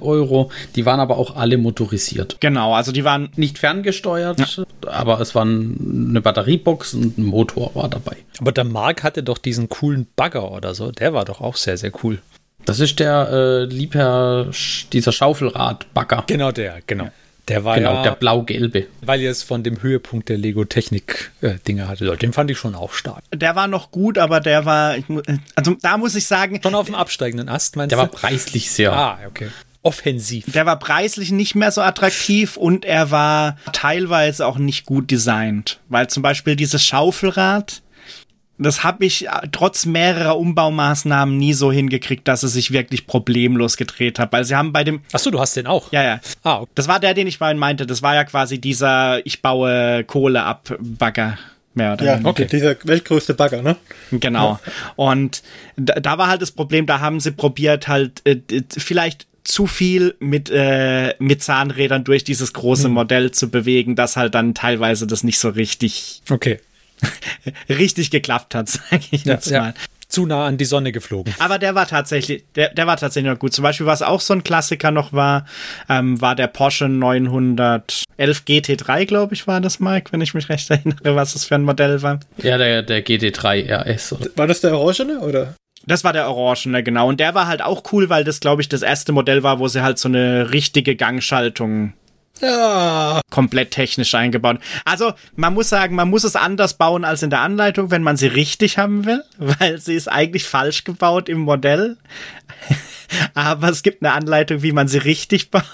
[0.03, 0.51] Euro.
[0.77, 2.37] Die waren aber auch alle motorisiert.
[2.41, 4.65] Genau, also die waren nicht ferngesteuert, ja.
[4.87, 8.19] aber es war eine Batteriebox und ein Motor war dabei.
[8.41, 10.91] Aber der Mark hatte doch diesen coolen Bagger oder so.
[10.91, 12.19] Der war doch auch sehr, sehr cool.
[12.67, 14.51] Das ist der äh, Liebherr,
[14.93, 16.25] dieser Schaufelrad-Bagger.
[16.27, 17.05] Genau der, genau.
[17.05, 17.13] Ja.
[17.49, 18.87] Der war genau, ja, der blau-gelbe.
[19.03, 22.17] Weil ihr es von dem Höhepunkt der Lego-Technik-Dinge äh, hatte.
[22.17, 23.23] Den fand ich schon auch stark.
[23.35, 24.97] Der war noch gut, aber der war,
[25.55, 26.61] also da muss ich sagen.
[26.63, 28.05] Schon auf dem absteigenden Ast, meinst der du?
[28.05, 28.93] Der war preislich sehr.
[28.93, 29.49] Ah, okay.
[29.83, 30.47] Offensiv.
[30.51, 35.79] Der war preislich nicht mehr so attraktiv und er war teilweise auch nicht gut designt.
[35.91, 37.83] Weil zum Beispiel dieses Schaufelrad,
[38.59, 43.77] das habe ich äh, trotz mehrerer Umbaumaßnahmen nie so hingekriegt, dass es sich wirklich problemlos
[43.77, 45.93] gedreht hat, weil sie haben bei dem Achso, du hast den auch.
[45.93, 46.21] Ja, ja.
[46.43, 46.71] Ah, okay.
[46.75, 50.45] Das war der, den ich vorhin meinte, das war ja quasi dieser ich baue Kohle
[50.45, 51.39] ab Bagger.
[51.77, 52.31] Mehr oder ja, weniger.
[52.31, 52.47] okay.
[52.47, 53.77] Dieser weltgrößte Bagger, ne?
[54.13, 54.61] Genau.
[54.65, 54.73] Ja.
[54.95, 55.43] Und
[55.77, 58.41] da, da, war halt das Problem, da haben sie probiert halt äh,
[58.77, 62.93] vielleicht zu viel mit, äh, mit Zahnrädern durch dieses große hm.
[62.93, 66.61] Modell zu bewegen, dass halt dann teilweise das nicht so richtig okay.
[67.69, 69.69] richtig geklappt hat, sage ich jetzt ja, mal.
[69.69, 69.75] Ja.
[70.09, 71.35] Zu nah an die Sonne geflogen.
[71.41, 73.53] Aber der war tatsächlich, der, der war tatsächlich noch gut.
[73.53, 75.45] Zum Beispiel, was auch so ein Klassiker noch war,
[75.89, 77.85] ähm, war der Porsche 911
[78.21, 81.65] GT3, glaube ich, war das, Mike, wenn ich mich recht erinnere, was das für ein
[81.65, 82.21] Modell war.
[82.37, 84.13] Ja, der, der GT3 RS.
[84.13, 84.27] Oder?
[84.37, 85.55] War das der Orangene, oder?
[85.87, 87.09] Das war der Orangene, genau.
[87.09, 89.67] Und der war halt auch cool, weil das, glaube ich, das erste Modell war, wo
[89.69, 91.93] sie halt so eine richtige Gangschaltung
[92.41, 93.21] ja.
[93.31, 94.59] Komplett technisch eingebaut.
[94.85, 98.17] Also, man muss sagen, man muss es anders bauen als in der Anleitung, wenn man
[98.17, 101.97] sie richtig haben will, weil sie ist eigentlich falsch gebaut im Modell.
[103.35, 105.65] Aber es gibt eine Anleitung, wie man sie richtig baut.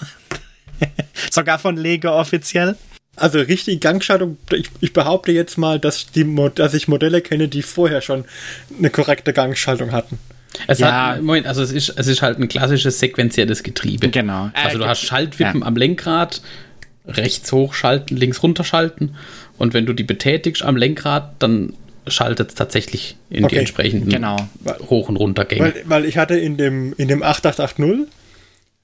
[1.29, 2.75] Sogar von Lego offiziell.
[3.15, 7.61] Also richtige Gangschaltung, ich, ich behaupte jetzt mal, dass, die, dass ich Modelle kenne, die
[7.61, 8.25] vorher schon
[8.77, 10.17] eine korrekte Gangschaltung hatten.
[10.67, 11.13] Es ja.
[11.13, 14.09] hat, Moment, also es ist, es ist halt ein klassisches sequenziertes Getriebe.
[14.09, 14.49] Genau.
[14.53, 15.65] Also du hast Schaltwippen ja.
[15.65, 16.41] am Lenkrad,
[17.07, 19.15] rechts hochschalten, links runterschalten
[19.57, 21.73] und wenn du die betätigst am Lenkrad, dann
[22.07, 23.55] schaltet es tatsächlich in okay.
[23.55, 24.37] die entsprechenden genau.
[24.89, 25.61] Hoch- und Runtergänge.
[25.61, 28.11] Weil, weil, ich hatte in dem, in dem 8880,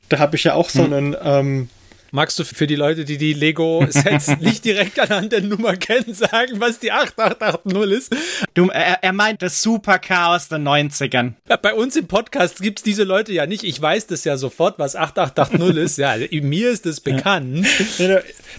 [0.10, 0.94] da habe ich ja auch so hm.
[0.94, 1.70] einen ähm,
[2.12, 6.60] Magst du für die Leute, die die Lego-Sets nicht direkt anhand der Nummer kennen, sagen,
[6.60, 8.16] was die 8880 ist?
[8.54, 11.34] Du, er, er meint das Super Chaos der 90ern.
[11.50, 13.64] Ja, bei uns im Podcast gibt es diese Leute ja nicht.
[13.64, 15.98] Ich weiß das ja sofort, was 8880 ist.
[15.98, 17.68] Ja, mir ist das bekannt.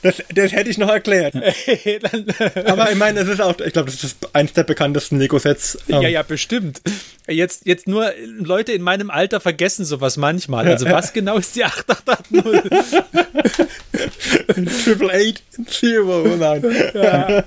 [0.03, 1.35] Das, das hätte ich noch erklärt.
[2.67, 5.79] Aber ich meine, es ist auch, ich glaube, das ist eines der bekanntesten Lego-Sets.
[5.89, 6.03] Ähm.
[6.03, 6.81] Ja, ja, bestimmt.
[7.29, 10.67] Jetzt, jetzt nur Leute in meinem Alter vergessen sowas manchmal.
[10.67, 13.03] Also was genau ist die 8880?
[14.85, 16.65] Triple Eight Zero, oh nein.
[16.95, 17.45] Ja.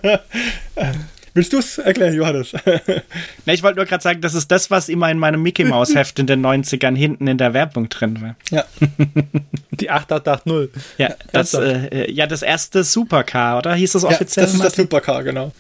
[1.34, 2.52] Willst du es erklären, Johannes?
[2.66, 5.96] ne, ich wollte nur gerade sagen, das ist das, was immer in meinem Mickey Mouse
[5.96, 8.36] Heft in den 90ern hinten in der Werbung drin war.
[8.50, 8.66] Ja.
[9.72, 10.84] Die 8880.
[10.98, 13.74] Ja, das, äh, ja, das erste Supercar, oder?
[13.74, 14.44] Hieß das offiziell?
[14.44, 15.54] Ja, das ist das Supercar, genau.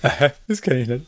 [0.47, 1.05] das kenne ich nicht.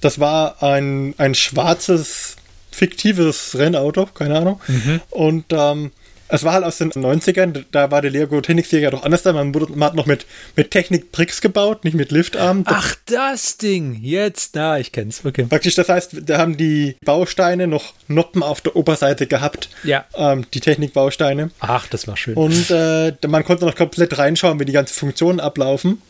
[0.00, 2.36] Das war ein, ein schwarzes,
[2.70, 4.60] fiktives Rennauto, keine Ahnung.
[4.68, 5.00] Mhm.
[5.10, 5.92] Und ähm,
[6.28, 9.24] es war halt aus den 90ern, da war der Lego Technikserie doch anders.
[9.24, 12.64] Man, man hat noch mit, mit Technik-Bricks gebaut, nicht mit Liftarm.
[12.66, 13.98] Ach, das Ding!
[14.02, 15.24] Jetzt, na, ich kenn's.
[15.24, 15.44] Okay.
[15.44, 19.68] Praktisch, das heißt, da haben die Bausteine noch Noppen auf der Oberseite gehabt.
[19.84, 20.04] Ja.
[20.16, 21.50] Ähm, die Technikbausteine.
[21.60, 22.34] Ach, das war schön.
[22.34, 26.02] Und äh, man konnte noch komplett reinschauen, wie die ganzen Funktionen ablaufen.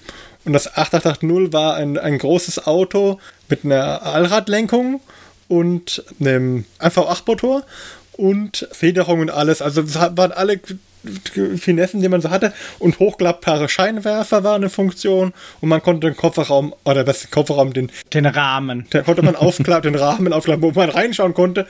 [0.46, 5.00] Und das 8880 war ein, ein großes Auto mit einer Allradlenkung
[5.48, 7.64] und einem V8-Motor
[8.12, 9.62] und Federung und alles.
[9.62, 10.61] Also das waren alle
[11.56, 12.52] Finessen, die man so hatte.
[12.78, 17.90] Und hochklappbare Scheinwerfer war eine Funktion und man konnte den Kofferraum, oder das Kofferraum, den,
[18.12, 18.88] den Rahmen.
[18.92, 21.66] Den konnte man aufklappen, den Rahmen aufklappen, wo man reinschauen konnte.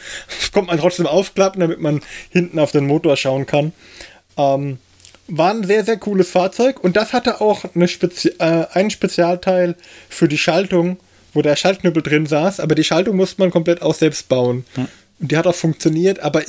[0.52, 3.72] Kommt man trotzdem aufklappen, damit man hinten auf den Motor schauen kann.
[4.36, 4.78] Ähm,
[5.28, 9.74] war ein sehr, sehr cooles Fahrzeug und das hatte auch eine Spezi äh, einen Spezialteil
[10.08, 10.98] für die Schaltung,
[11.36, 14.64] wo der Schaltknüppel drin saß, aber die Schaltung musste man komplett auch selbst bauen.
[14.74, 14.88] Hm.
[15.18, 16.42] Und die hat auch funktioniert, aber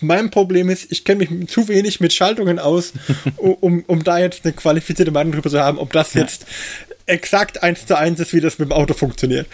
[0.00, 2.92] mein Problem ist, ich kenne mich zu wenig mit Schaltungen aus,
[3.36, 6.46] um, um da jetzt eine qualifizierte Meinung drüber zu haben, ob das jetzt
[7.06, 9.46] exakt eins zu eins ist, wie das mit dem Auto funktioniert.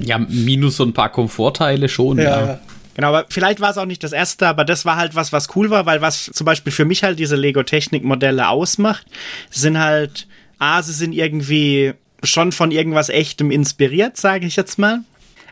[0.00, 2.46] ja, minus so ein paar Komfortteile schon, ja.
[2.46, 2.60] ja.
[2.94, 5.48] Genau, aber vielleicht war es auch nicht das erste, aber das war halt was, was
[5.56, 9.06] cool war, weil was zum Beispiel für mich halt diese Lego-Technik-Modelle ausmacht,
[9.50, 10.26] sind halt,
[10.58, 15.00] A, sie sind irgendwie schon von irgendwas Echtem inspiriert, sage ich jetzt mal.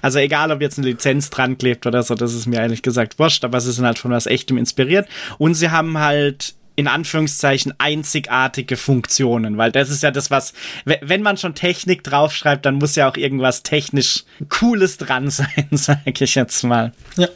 [0.03, 3.19] Also egal, ob jetzt eine Lizenz dran klebt oder so, das ist mir ehrlich gesagt
[3.19, 5.09] wurscht, aber sie sind halt von was Echtem inspiriert.
[5.39, 10.55] Und sie haben halt in Anführungszeichen einzigartige Funktionen, weil das ist ja das, was,
[10.85, 16.01] wenn man schon Technik draufschreibt, dann muss ja auch irgendwas technisch Cooles dran sein, sage
[16.21, 16.93] ich jetzt mal.
[17.17, 17.29] Ja.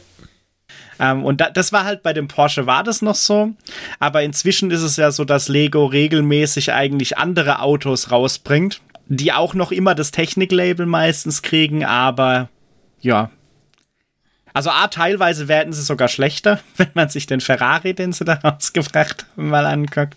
[0.97, 3.51] Ähm, und da, das war halt bei dem Porsche war das noch so,
[3.99, 9.53] aber inzwischen ist es ja so, dass Lego regelmäßig eigentlich andere Autos rausbringt, die auch
[9.53, 12.49] noch immer das Techniklabel meistens kriegen, aber
[13.01, 13.29] ja.
[14.53, 18.33] Also A, teilweise werden sie sogar schlechter, wenn man sich den Ferrari, den sie da
[18.43, 20.15] rausgebracht haben, mal anguckt.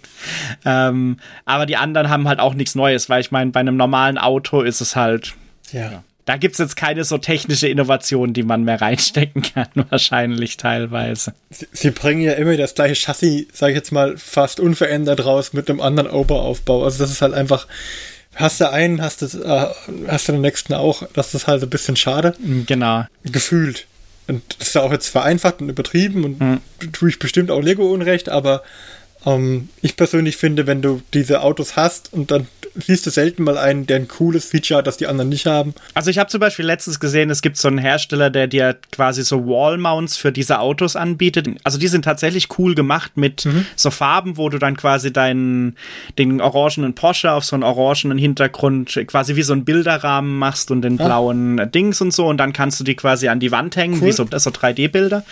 [0.64, 4.16] Ähm, aber die anderen haben halt auch nichts Neues, weil ich meine, bei einem normalen
[4.16, 5.34] Auto ist es halt.
[5.72, 5.90] Ja.
[5.90, 6.04] ja.
[6.24, 11.32] Da gibt es jetzt keine so technische Innovation, die man mehr reinstecken kann, wahrscheinlich teilweise.
[11.50, 15.54] Sie, sie bringen ja immer das gleiche Chassis, sag ich jetzt mal, fast unverändert raus
[15.54, 16.84] mit einem anderen Oberaufbau.
[16.84, 17.66] Also das ist halt einfach
[18.38, 19.68] hast du einen, hast du, äh,
[20.08, 21.02] hast du den nächsten auch.
[21.12, 22.34] Das ist halt ein bisschen schade.
[22.66, 23.04] Genau.
[23.24, 23.86] Gefühlt.
[24.26, 26.60] Und das ist auch jetzt vereinfacht und übertrieben und mhm.
[26.92, 28.62] tue ich bestimmt auch Lego Unrecht, aber
[29.24, 32.46] ähm, ich persönlich finde, wenn du diese Autos hast und dann
[32.86, 35.74] siehst du selten mal einen, der ein cooles Feature hat, das die anderen nicht haben.
[35.94, 39.22] Also ich habe zum Beispiel letztens gesehen, es gibt so einen Hersteller, der dir quasi
[39.22, 41.48] so Wall-Mounts für diese Autos anbietet.
[41.64, 43.66] Also die sind tatsächlich cool gemacht mit mhm.
[43.76, 45.76] so Farben, wo du dann quasi deinen
[46.18, 50.82] den orangenen Porsche auf so einen orangenen Hintergrund quasi wie so einen Bilderrahmen machst und
[50.82, 51.06] den ah.
[51.06, 54.08] blauen Dings und so und dann kannst du die quasi an die Wand hängen, cool.
[54.08, 55.24] wie so, so 3D-Bilder.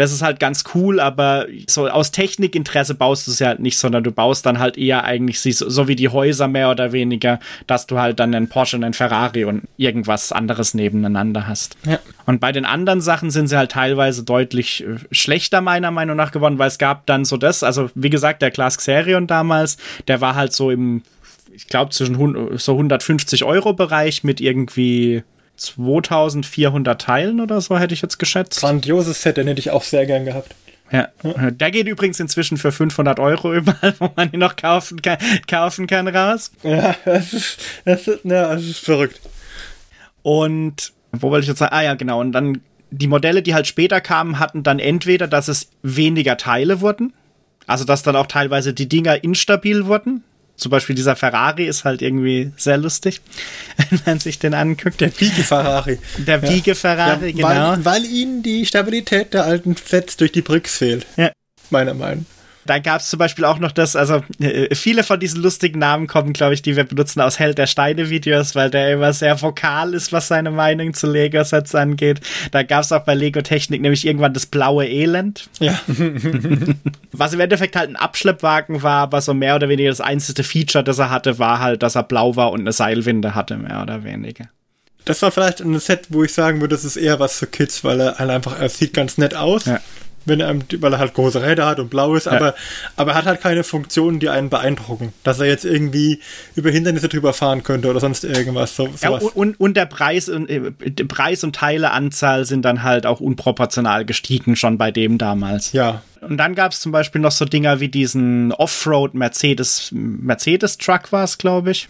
[0.00, 3.76] Das ist halt ganz cool, aber so aus Technikinteresse baust du es ja halt nicht,
[3.76, 7.38] sondern du baust dann halt eher eigentlich so, so wie die Häuser mehr oder weniger,
[7.66, 11.76] dass du halt dann einen Porsche und einen Ferrari und irgendwas anderes nebeneinander hast.
[11.84, 11.98] Ja.
[12.24, 16.32] Und bei den anderen Sachen sind sie halt teilweise deutlich äh, schlechter meiner Meinung nach
[16.32, 19.76] geworden, weil es gab dann so das, also wie gesagt, der Class Xerion damals,
[20.08, 21.02] der war halt so im
[21.52, 22.14] ich glaube, zwischen
[22.56, 25.24] so 150 Euro Bereich mit irgendwie
[25.60, 28.60] 2400 Teilen oder so, hätte ich jetzt geschätzt.
[28.60, 30.54] Grandioses Set, den hätte ich auch sehr gern gehabt.
[30.90, 31.08] Ja.
[31.22, 35.86] Der geht übrigens inzwischen für 500 Euro überall, wo man ihn noch kaufen kann, kaufen
[35.86, 36.50] kann raus.
[36.62, 39.20] Ja, das ist, das ist, ja, das ist verrückt.
[40.22, 41.74] Und wo wollte ich jetzt sagen?
[41.74, 42.20] Ah ja, genau.
[42.20, 46.80] Und dann die Modelle, die halt später kamen, hatten dann entweder, dass es weniger Teile
[46.80, 47.12] wurden,
[47.66, 50.24] also dass dann auch teilweise die Dinger instabil wurden.
[50.60, 53.22] Zum Beispiel dieser Ferrari ist halt irgendwie sehr lustig,
[53.90, 55.00] wenn man sich den anguckt.
[55.00, 55.98] Der Wiege-Ferrari.
[56.18, 57.70] Der Wiege-Ferrari, Ja, genau.
[57.72, 61.06] Weil, weil ihnen die Stabilität der alten Sets durch die Bricks fehlt.
[61.16, 61.32] Ja.
[61.70, 62.26] Meiner Meinung.
[62.70, 66.06] Da gab es zum Beispiel auch noch das, also äh, viele von diesen lustigen Namen
[66.06, 69.92] kommen, glaube ich, die wir benutzen aus Held der Steine-Videos, weil der immer sehr vokal
[69.92, 72.20] ist, was seine Meinung zu Lego-Sets angeht.
[72.52, 75.80] Da gab es auch bei Lego Technik nämlich irgendwann das blaue Elend, Ja.
[77.10, 80.84] was im Endeffekt halt ein Abschleppwagen war, aber so mehr oder weniger das einzige Feature,
[80.84, 84.04] das er hatte, war halt, dass er blau war und eine Seilwinde hatte, mehr oder
[84.04, 84.44] weniger.
[85.04, 87.82] Das war vielleicht ein Set, wo ich sagen würde, das ist eher was für Kids,
[87.82, 89.64] weil er halt einfach, er sieht ganz nett aus.
[89.64, 89.80] Ja.
[90.24, 92.54] Wenn er, weil er halt große Räder hat und blau ist, aber,
[92.96, 95.12] aber er hat halt keine Funktionen, die einen beeindrucken.
[95.24, 96.20] Dass er jetzt irgendwie
[96.54, 98.76] über Hindernisse drüber fahren könnte oder sonst irgendwas.
[98.76, 100.70] So, Ja, und, und, der Preis und äh,
[101.08, 105.72] Preis und Teileanzahl sind dann halt auch unproportional gestiegen schon bei dem damals.
[105.72, 106.02] ja.
[106.20, 111.12] Und dann gab es zum Beispiel noch so Dinger wie diesen Offroad Mercedes, Mercedes Truck
[111.12, 111.88] war es, glaube ich.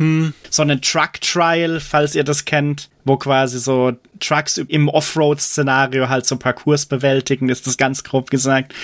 [0.50, 6.26] So einen Truck Trial, falls ihr das kennt, wo quasi so Trucks im Offroad-Szenario halt
[6.26, 8.74] so Parcours bewältigen, ist das ganz grob gesagt.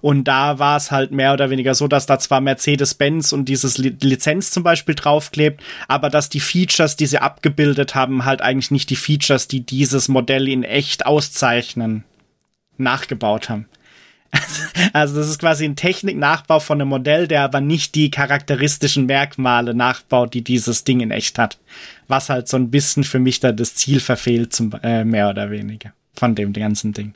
[0.00, 3.78] Und da war es halt mehr oder weniger so, dass da zwar Mercedes-Benz und dieses
[3.78, 8.70] Li Lizenz zum Beispiel draufklebt, aber dass die Features, die sie abgebildet haben, halt eigentlich
[8.70, 12.04] nicht die Features, die dieses Modell in echt auszeichnen,
[12.78, 13.66] nachgebaut haben.
[14.92, 19.74] Also das ist quasi ein Techniknachbau von einem Modell, der aber nicht die charakteristischen Merkmale
[19.74, 21.58] nachbaut, die dieses Ding in echt hat.
[22.08, 25.50] Was halt so ein bisschen für mich da das Ziel verfehlt, zum, äh, mehr oder
[25.50, 27.12] weniger, von dem ganzen Ding.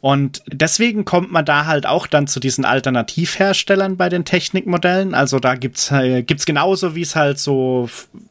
[0.00, 5.14] Und deswegen kommt man da halt auch dann zu diesen Alternativherstellern bei den Technikmodellen.
[5.14, 7.88] Also da gibt's äh, gibt's genauso, wie es halt so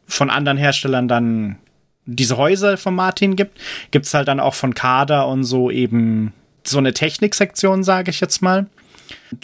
[0.07, 1.57] von anderen Herstellern dann
[2.05, 3.59] diese Häuser von Martin gibt,
[3.91, 6.33] gibt's halt dann auch von Kader und so eben
[6.67, 8.67] so eine Techniksektion, sage ich jetzt mal.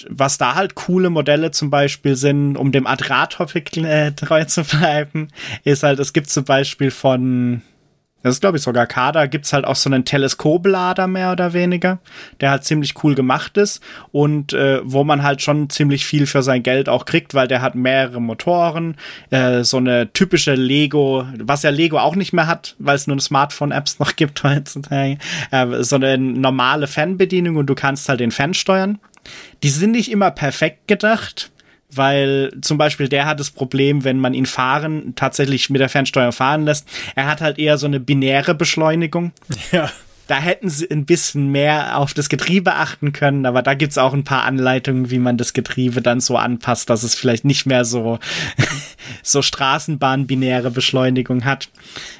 [0.09, 5.27] Was da halt coole Modelle zum Beispiel sind, um dem Adrat-Topic äh, treu zu bleiben,
[5.63, 7.61] ist halt, es gibt zum Beispiel von,
[8.23, 11.99] das ist glaube ich sogar Kader, gibt's halt auch so einen Teleskoplader mehr oder weniger,
[12.39, 13.81] der halt ziemlich cool gemacht ist
[14.11, 17.61] und äh, wo man halt schon ziemlich viel für sein Geld auch kriegt, weil der
[17.61, 18.95] hat mehrere Motoren,
[19.29, 23.19] äh, so eine typische Lego, was ja Lego auch nicht mehr hat, weil es nur
[23.19, 25.17] Smartphone-Apps noch gibt heutzutage,
[25.51, 28.99] äh, so eine normale Fanbedienung und du kannst halt den Fan steuern.
[29.63, 31.51] Die sind nicht immer perfekt gedacht,
[31.93, 36.31] weil zum Beispiel der hat das Problem, wenn man ihn fahren, tatsächlich mit der Fernsteuerung
[36.31, 39.31] fahren lässt, er hat halt eher so eine binäre Beschleunigung.
[39.71, 39.89] Ja.
[40.31, 44.13] Da hätten sie ein bisschen mehr auf das Getriebe achten können, aber da gibt's auch
[44.13, 47.83] ein paar Anleitungen, wie man das Getriebe dann so anpasst, dass es vielleicht nicht mehr
[47.83, 48.17] so,
[49.23, 51.67] so Straßenbahn-binäre Beschleunigung hat.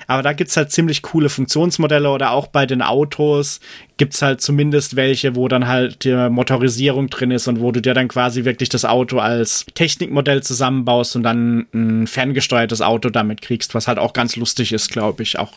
[0.08, 3.62] Aber da gibt's halt ziemlich coole Funktionsmodelle oder auch bei den Autos
[3.96, 7.94] gibt's halt zumindest welche, wo dann halt die Motorisierung drin ist und wo du dir
[7.94, 13.74] dann quasi wirklich das Auto als Technikmodell zusammenbaust und dann ein ferngesteuertes Auto damit kriegst,
[13.74, 15.54] was halt auch ganz lustig ist, glaube ich, auch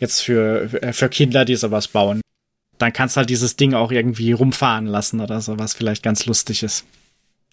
[0.00, 2.20] jetzt für, für Kinder, die sowas bauen.
[2.78, 6.62] Dann kannst halt dieses Ding auch irgendwie rumfahren lassen oder so, was vielleicht ganz lustig
[6.62, 6.84] ist.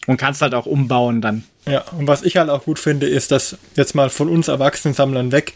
[0.05, 1.43] Und kannst halt auch umbauen dann.
[1.65, 5.33] Ja, und was ich halt auch gut finde, ist, dass jetzt mal von uns Erwachsenen-Sammlern
[5.33, 5.53] weg,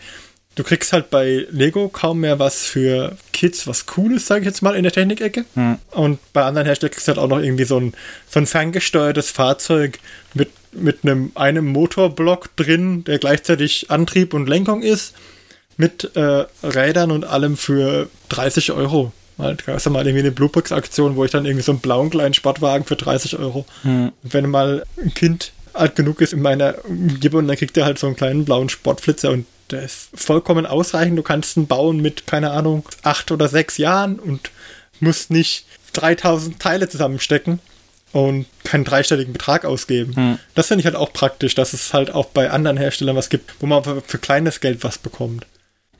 [0.56, 4.62] du kriegst halt bei Lego kaum mehr was für Kids, was Cooles, sage ich jetzt
[4.62, 5.46] mal, in der Technikecke.
[5.92, 7.94] Und bei anderen Herstellern kriegst du halt auch noch irgendwie so ein,
[8.30, 10.00] so ein ferngesteuertes Fahrzeug
[10.34, 15.14] mit, mit einem, einem Motorblock drin, der gleichzeitig Antrieb und Lenkung ist,
[15.82, 19.12] mit äh, Rädern und allem für 30 Euro.
[19.40, 22.36] Halt, gab es mal irgendwie eine Bluebricks-Aktion, wo ich dann irgendwie so einen blauen kleinen
[22.36, 23.66] Sportwagen für 30 Euro.
[24.22, 27.98] Und wenn mal ein Kind alt genug ist in meiner Umgebung, dann kriegt er halt
[27.98, 31.18] so einen kleinen blauen Sportflitzer und der ist vollkommen ausreichend.
[31.18, 34.52] Du kannst ihn bauen mit, keine Ahnung, acht oder sechs Jahren und
[35.00, 37.60] musst nicht 3000 Teile zusammenstecken
[38.12, 40.14] und keinen dreistelligen Betrag ausgeben.
[40.54, 43.56] Das finde ich halt auch praktisch, dass es halt auch bei anderen Herstellern was gibt,
[43.60, 45.48] wo man für kleines Geld was bekommt.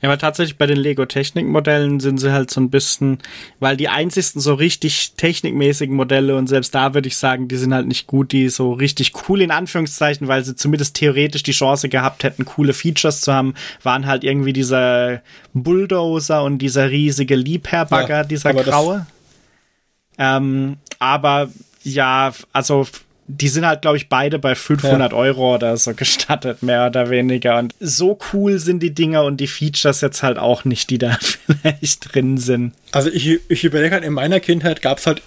[0.02, 3.18] Ja, aber tatsächlich bei den Lego Technikmodellen sind sie halt so ein bisschen,
[3.60, 7.72] weil die einzigsten so richtig technikmäßigen Modelle und selbst da würde ich sagen, die sind
[7.72, 11.88] halt nicht gut, die so richtig cool in Anführungszeichen, weil sie zumindest theoretisch die Chance
[11.88, 15.22] gehabt hätten, coole Features zu haben, waren halt irgendwie dieser
[15.54, 19.06] Bulldozer und dieser riesige Liebherrbagger, Ja, dieser graue.
[20.18, 21.48] Ähm, aber
[21.84, 22.86] ja, also
[23.38, 27.58] die sind halt, glaube ich, beide bei 500 Euro oder so gestattet, mehr oder weniger.
[27.58, 31.18] Und so cool sind die Dinger und die Features jetzt halt auch nicht, die da
[31.46, 32.74] vielleicht drin sind.
[32.92, 35.22] Also ich, ich überlege halt, in meiner Kindheit gab es halt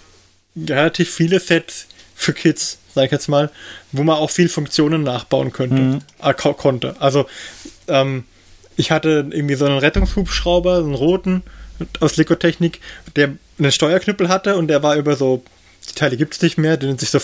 [0.56, 3.50] relativ viele Sets für Kids, sag ich jetzt mal,
[3.92, 5.98] wo man auch viel Funktionen nachbauen könnte, mhm.
[6.22, 6.96] äh, konnte.
[7.00, 7.26] Also
[7.88, 8.24] ähm,
[8.76, 11.42] ich hatte irgendwie so einen Rettungshubschrauber, so einen roten
[12.00, 12.80] aus Lego-Technik,
[13.16, 15.42] der einen Steuerknüppel hatte und der war über so,
[15.90, 17.18] die Teile gibt es nicht mehr, die nennt sich so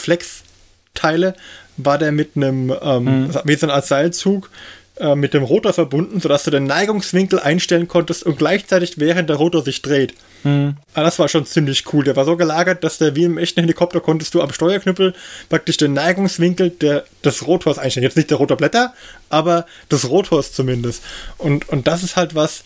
[0.92, 1.34] Flex-Teile,
[1.76, 3.34] war der mit einem, ähm, mhm.
[3.44, 4.50] wie so Art Seilzug
[4.96, 9.36] äh, mit dem Rotor verbunden, sodass du den Neigungswinkel einstellen konntest und gleichzeitig während der
[9.36, 10.14] Rotor sich dreht.
[10.44, 10.76] Mhm.
[10.94, 12.04] Ah, das war schon ziemlich cool.
[12.04, 15.14] Der war so gelagert, dass der wie im echten Helikopter konntest du am Steuerknüppel
[15.48, 18.04] praktisch den Neigungswinkel der, des Rotors einstellen.
[18.04, 18.92] Jetzt nicht der Rotorblätter,
[19.30, 21.02] aber des Rotors zumindest.
[21.38, 22.64] Und, und das ist halt was,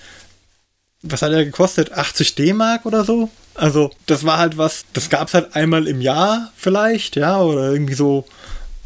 [1.02, 1.92] was hat er gekostet?
[1.92, 3.30] 80 D-Mark oder so?
[3.54, 7.72] Also, das war halt was, das gab es halt einmal im Jahr vielleicht, ja, oder
[7.72, 8.26] irgendwie so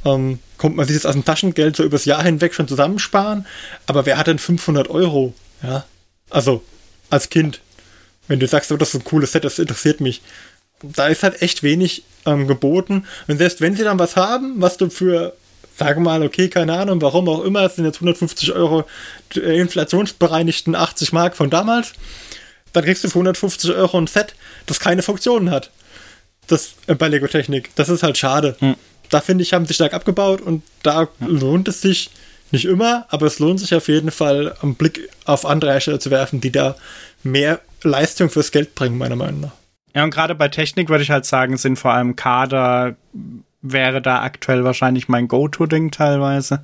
[0.05, 3.47] ähm, kommt man sich das aus dem Taschengeld so übers Jahr hinweg schon zusammensparen.
[3.87, 5.35] Aber wer hat denn 500 Euro?
[5.63, 5.85] Ja,
[6.31, 6.63] also
[7.11, 7.61] als Kind.
[8.29, 10.23] Wenn du sagst, oh, das ist ein cooles Set, das interessiert mich.
[10.83, 13.07] Da ist halt echt wenig ähm, geboten.
[13.27, 15.35] Und selbst wenn sie dann was haben, was du für,
[15.81, 18.85] sage mal, okay, keine Ahnung, warum auch immer, es sind jetzt 150 Euro
[19.35, 21.93] äh, inflationsbereinigten 80 Mark von damals,
[22.73, 24.35] dann kriegst du für 150 Euro ein Set,
[24.67, 25.71] das keine Funktionen hat.
[26.47, 27.71] Das äh, bei Lego Technik.
[27.75, 28.57] Das ist halt schade.
[28.61, 28.77] Hm
[29.11, 31.09] da finde ich, haben sie stark abgebaut und da ja.
[31.27, 32.11] lohnt es sich
[32.53, 36.11] nicht immer, aber es lohnt sich auf jeden Fall, einen Blick auf andere Hersteller zu
[36.11, 36.77] werfen, die da
[37.23, 39.53] mehr Leistung fürs Geld bringen, meiner Meinung nach.
[39.95, 42.97] Ja, und gerade bei Technik würde ich halt sagen, sind vor allem Kader
[43.63, 46.63] wäre da aktuell wahrscheinlich mein Go-To-Ding teilweise,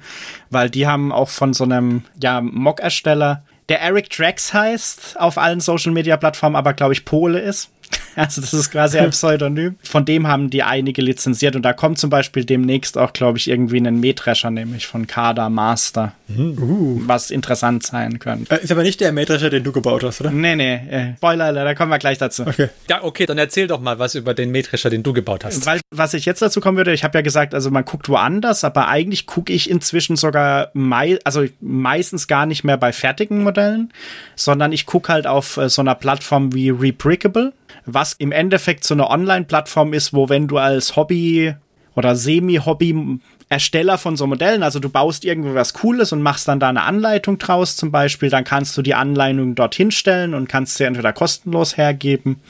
[0.50, 5.60] weil die haben auch von so einem ja, Mock-Ersteller, der Eric Drax heißt auf allen
[5.60, 7.70] Social-Media-Plattformen, aber glaube ich Pole ist.
[8.26, 9.76] Also das ist quasi ein Pseudonym.
[9.82, 13.48] Von dem haben die einige lizenziert und da kommt zum Beispiel demnächst auch, glaube ich,
[13.48, 17.00] irgendwie ein Mähdrescher, nämlich von Kada Master, uh.
[17.06, 18.54] was interessant sein könnte.
[18.54, 20.30] Äh, ist aber nicht der Mähdrescher, den du gebaut hast, oder?
[20.30, 22.44] Nee, nee, äh, Spoiler, da kommen wir gleich dazu.
[22.46, 22.68] Okay.
[22.88, 25.66] Ja, okay, dann erzähl doch mal was über den Mähdrescher, den du gebaut hast.
[25.66, 28.64] Weil, was ich jetzt dazu kommen würde, ich habe ja gesagt, also man guckt woanders,
[28.64, 33.92] aber eigentlich gucke ich inzwischen sogar mei also meistens gar nicht mehr bei fertigen Modellen,
[34.36, 37.52] sondern ich gucke halt auf äh, so einer Plattform wie Rebrickable
[37.86, 41.54] was im Endeffekt so eine Online-Plattform ist, wo wenn du als Hobby
[41.94, 46.58] oder Semi-Hobby Ersteller von so Modellen, also du baust irgendwie was Cooles und machst dann
[46.58, 50.76] da eine Anleitung draus zum Beispiel, dann kannst du die Anleitung dorthin stellen und kannst
[50.76, 52.40] sie entweder kostenlos hergeben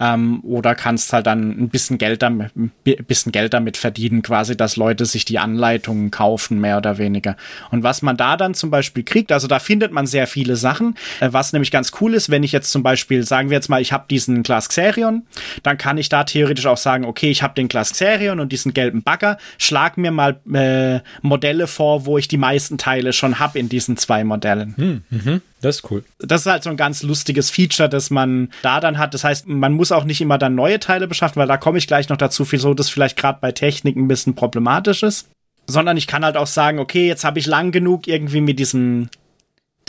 [0.00, 2.72] ähm, oder kannst halt dann ein bisschen Geld damit, ein
[3.06, 7.36] bisschen Geld damit verdienen, quasi, dass Leute sich die Anleitungen kaufen, mehr oder weniger.
[7.70, 10.96] Und was man da dann zum Beispiel kriegt, also da findet man sehr viele Sachen,
[11.20, 13.82] äh, was nämlich ganz cool ist, wenn ich jetzt zum Beispiel, sagen wir jetzt mal,
[13.82, 15.26] ich habe diesen Glas Xerion,
[15.62, 18.72] dann kann ich da theoretisch auch sagen, okay, ich habe den Glas Xerion und diesen
[18.72, 23.58] gelben Bagger, schlag mir mal äh, Modelle vor, wo ich die meisten Teile schon habe
[23.58, 24.74] in diesen zwei Modellen.
[24.76, 25.42] Hm, mhm.
[25.60, 26.04] Das ist cool.
[26.18, 29.12] Das ist halt so ein ganz lustiges Feature, das man da dann hat.
[29.12, 31.86] Das heißt, man muss auch nicht immer dann neue Teile beschaffen, weil da komme ich
[31.86, 35.28] gleich noch dazu, wieso das vielleicht gerade bei Technik ein bisschen problematisch ist.
[35.66, 39.08] Sondern ich kann halt auch sagen, okay, jetzt habe ich lang genug irgendwie mit diesem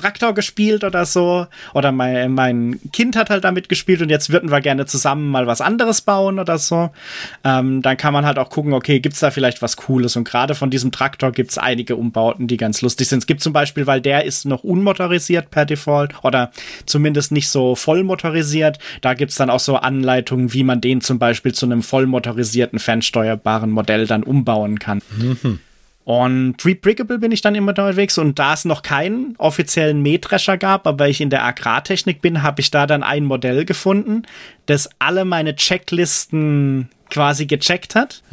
[0.01, 1.47] Traktor gespielt oder so.
[1.73, 5.47] Oder mein, mein Kind hat halt damit gespielt und jetzt würden wir gerne zusammen mal
[5.47, 6.89] was anderes bauen oder so.
[7.43, 10.15] Ähm, dann kann man halt auch gucken, okay, gibt's da vielleicht was Cooles?
[10.15, 13.19] Und gerade von diesem Traktor gibt's einige Umbauten, die ganz lustig sind.
[13.19, 16.51] Es gibt zum Beispiel, weil der ist noch unmotorisiert per Default oder
[16.85, 18.79] zumindest nicht so voll motorisiert.
[19.01, 22.79] Da gibt's dann auch so Anleitungen, wie man den zum Beispiel zu einem voll motorisierten,
[22.79, 25.01] fernsteuerbaren Modell dann umbauen kann.
[25.17, 25.59] Mhm.
[26.11, 28.17] Und Rebrickable bin ich dann immer unterwegs.
[28.17, 32.59] Und da es noch keinen offiziellen Mähdrescher gab, aber ich in der Agrartechnik bin, habe
[32.59, 34.23] ich da dann ein Modell gefunden,
[34.65, 38.23] das alle meine Checklisten quasi gecheckt hat,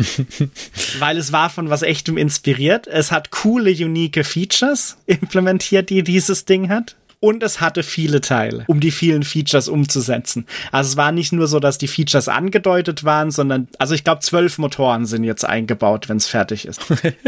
[0.98, 2.88] weil es war von was echtem inspiriert.
[2.88, 8.64] Es hat coole, unique Features implementiert, die dieses Ding hat und es hatte viele Teile,
[8.68, 10.46] um die vielen Features umzusetzen.
[10.70, 14.20] Also es war nicht nur so, dass die Features angedeutet waren, sondern, also ich glaube,
[14.20, 16.80] zwölf Motoren sind jetzt eingebaut, wenn es fertig ist.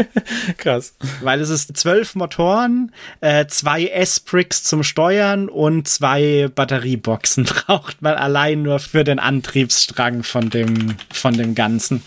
[0.57, 0.95] Krass.
[1.21, 8.15] Weil es ist zwölf Motoren, äh, zwei S-Bricks zum Steuern und zwei Batterieboxen braucht man
[8.15, 12.01] allein nur für den Antriebsstrang von dem, von dem Ganzen.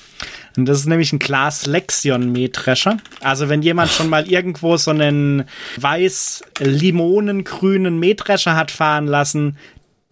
[0.57, 2.97] Und das ist nämlich ein Glas Lexion Mähdrescher.
[3.21, 5.45] Also wenn jemand schon mal irgendwo so einen
[5.77, 9.57] weiß-limonengrünen Mähdrescher hat fahren lassen,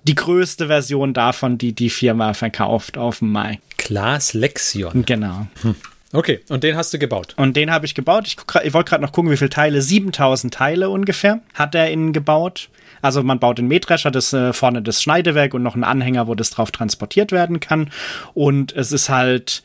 [0.05, 3.61] die größte Version davon, die die Firma verkauft auf dem Mai.
[3.77, 5.05] Glas Lexion.
[5.05, 5.47] Genau.
[5.63, 5.77] Hm.
[6.15, 7.35] Okay, und den hast du gebaut?
[7.37, 8.27] Und den habe ich gebaut.
[8.27, 9.81] Ich, ich wollte gerade noch gucken, wie viele Teile.
[9.81, 12.69] 7000 Teile ungefähr hat er innen gebaut.
[13.01, 16.35] Also man baut den Mähdrescher, das äh, vorne das Schneidewerk und noch einen Anhänger, wo
[16.35, 17.91] das drauf transportiert werden kann.
[18.35, 19.63] Und es ist halt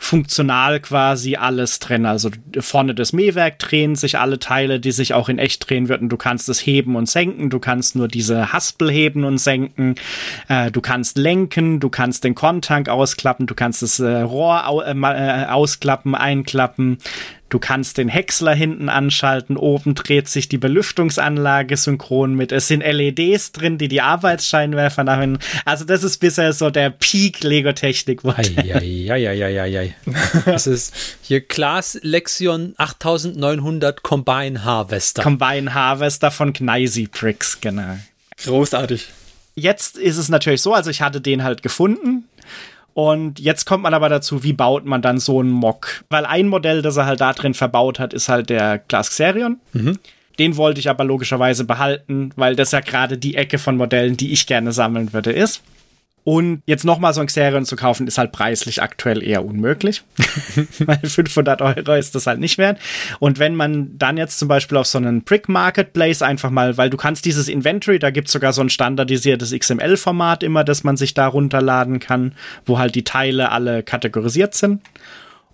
[0.00, 2.06] funktional quasi alles drin.
[2.06, 2.30] Also
[2.60, 6.08] vorne das Mähwerk drehen sich alle Teile, die sich auch in echt drehen würden.
[6.08, 9.96] Du kannst es heben und senken, du kannst nur diese Haspel heben und senken,
[10.48, 14.80] äh, du kannst lenken, du kannst den Kontank ausklappen, du kannst das äh, Rohr au
[14.80, 16.98] äh, äh ausklappen, einklappen,
[17.48, 19.56] Du kannst den Häcksler hinten anschalten.
[19.56, 22.52] Oben dreht sich die Belüftungsanlage synchron mit.
[22.52, 25.38] Es sind LEDs drin, die die Arbeitsscheinwerfer nach hinten.
[25.64, 28.22] Also das ist bisher so der Peak Lego Technik.
[28.24, 29.94] Eieieiei.
[30.44, 35.22] Das ist hier Class Lexion 8900 Combine Harvester.
[35.22, 37.96] Combine Harvester von Gneisy Bricks, genau.
[38.44, 39.08] Großartig.
[39.54, 42.24] Jetzt ist es natürlich so, also ich hatte den halt gefunden
[42.98, 46.02] und jetzt kommt man aber dazu, wie baut man dann so einen Mock?
[46.10, 49.60] Weil ein Modell, das er halt da drin verbaut hat, ist halt der Glass Xerion.
[49.72, 50.00] Mhm.
[50.40, 54.32] Den wollte ich aber logischerweise behalten, weil das ja gerade die Ecke von Modellen, die
[54.32, 55.62] ich gerne sammeln würde, ist.
[56.24, 60.02] Und jetzt nochmal so ein Xerion zu kaufen, ist halt preislich aktuell eher unmöglich.
[60.78, 62.78] Weil 500 Euro ist das halt nicht wert.
[63.18, 66.90] Und wenn man dann jetzt zum Beispiel auf so einen Brick Marketplace einfach mal, weil
[66.90, 70.98] du kannst dieses Inventory, da gibt es sogar so ein standardisiertes XML-Format immer, dass man
[70.98, 72.34] sich da runterladen kann,
[72.66, 74.82] wo halt die Teile alle kategorisiert sind.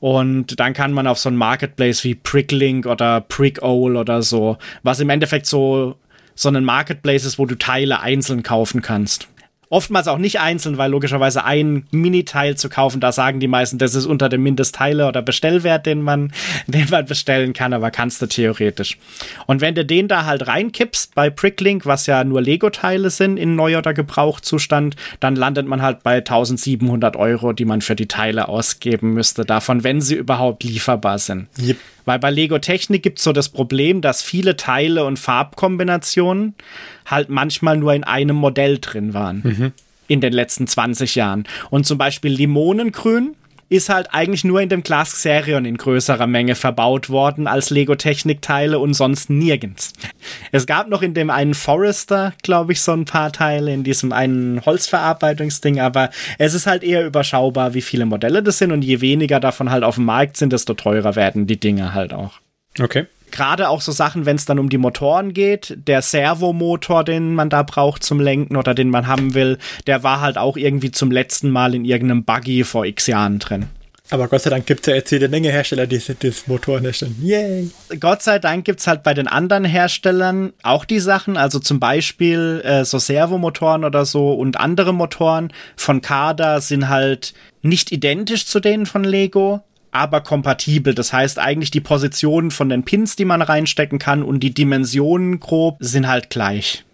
[0.00, 5.00] Und dann kann man auf so einen Marketplace wie Pricklink oder Prickole oder so, was
[5.00, 5.96] im Endeffekt so,
[6.34, 9.28] so ein Marketplace ist, wo du Teile einzeln kaufen kannst.
[9.70, 13.94] Oftmals auch nicht einzeln, weil logischerweise ein Miniteil zu kaufen, da sagen die meisten, das
[13.94, 16.32] ist unter dem Mindestteile- oder Bestellwert, den man,
[16.66, 18.98] den man bestellen kann, aber kannst du theoretisch.
[19.46, 23.56] Und wenn du den da halt reinkippst bei Pricklink, was ja nur Lego-Teile sind in
[23.56, 28.48] Neu- oder Gebrauchzustand, dann landet man halt bei 1700 Euro, die man für die Teile
[28.48, 31.48] ausgeben müsste, davon, wenn sie überhaupt lieferbar sind.
[31.58, 31.76] Yep.
[32.04, 36.54] Weil bei Lego Technik gibt es so das Problem, dass viele Teile und Farbkombinationen
[37.06, 39.40] halt manchmal nur in einem Modell drin waren.
[39.44, 39.72] Mhm.
[40.06, 41.44] In den letzten 20 Jahren.
[41.70, 43.36] Und zum Beispiel Limonengrün
[43.68, 48.78] ist halt eigentlich nur in dem Glas Xerion in größerer Menge verbaut worden als Lego-Technik-Teile
[48.78, 49.92] und sonst nirgends.
[50.52, 54.12] Es gab noch in dem einen Forester, glaube ich, so ein paar Teile, in diesem
[54.12, 59.00] einen Holzverarbeitungsding, aber es ist halt eher überschaubar, wie viele Modelle das sind und je
[59.00, 62.40] weniger davon halt auf dem Markt sind, desto teurer werden die Dinge halt auch.
[62.78, 67.34] Okay gerade auch so Sachen, wenn es dann um die Motoren geht, der Servomotor, den
[67.34, 70.92] man da braucht zum Lenken oder den man haben will, der war halt auch irgendwie
[70.92, 73.66] zum letzten Mal in irgendeinem Buggy vor x Jahren drin.
[74.10, 77.16] Aber Gott sei Dank gibt es ja jetzt jede Menge Hersteller, die das Motoren herstellen.
[77.22, 77.70] Yay!
[77.98, 81.80] Gott sei Dank gibt es halt bei den anderen Herstellern auch die Sachen, also zum
[81.80, 87.32] Beispiel äh, so Servomotoren oder so und andere Motoren von Kada sind halt
[87.62, 89.62] nicht identisch zu denen von Lego,
[89.94, 90.94] aber kompatibel.
[90.94, 95.40] Das heißt eigentlich die Positionen von den Pins, die man reinstecken kann und die Dimensionen
[95.40, 96.84] grob sind halt gleich.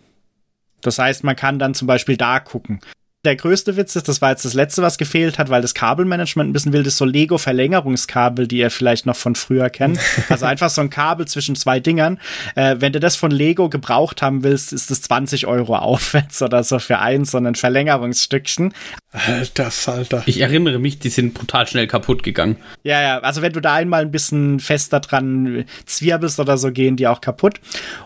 [0.82, 2.80] Das heißt, man kann dann zum Beispiel da gucken
[3.24, 6.48] der größte Witz ist, das war jetzt das letzte, was gefehlt hat, weil das Kabelmanagement
[6.48, 9.98] ein bisschen wild ist, so Lego-Verlängerungskabel, die ihr vielleicht noch von früher kennt.
[10.28, 12.18] Also einfach so ein Kabel zwischen zwei Dingern.
[12.54, 16.62] Äh, wenn du das von Lego gebraucht haben willst, ist es 20 Euro aufwärts oder
[16.62, 18.72] so für eins, so ein Verlängerungsstückchen.
[19.12, 20.22] Alter Falter.
[20.26, 22.56] Ich erinnere mich, die sind brutal schnell kaputt gegangen.
[22.84, 26.96] Ja, ja, also wenn du da einmal ein bisschen fester dran zwirbelst oder so, gehen
[26.96, 27.60] die auch kaputt.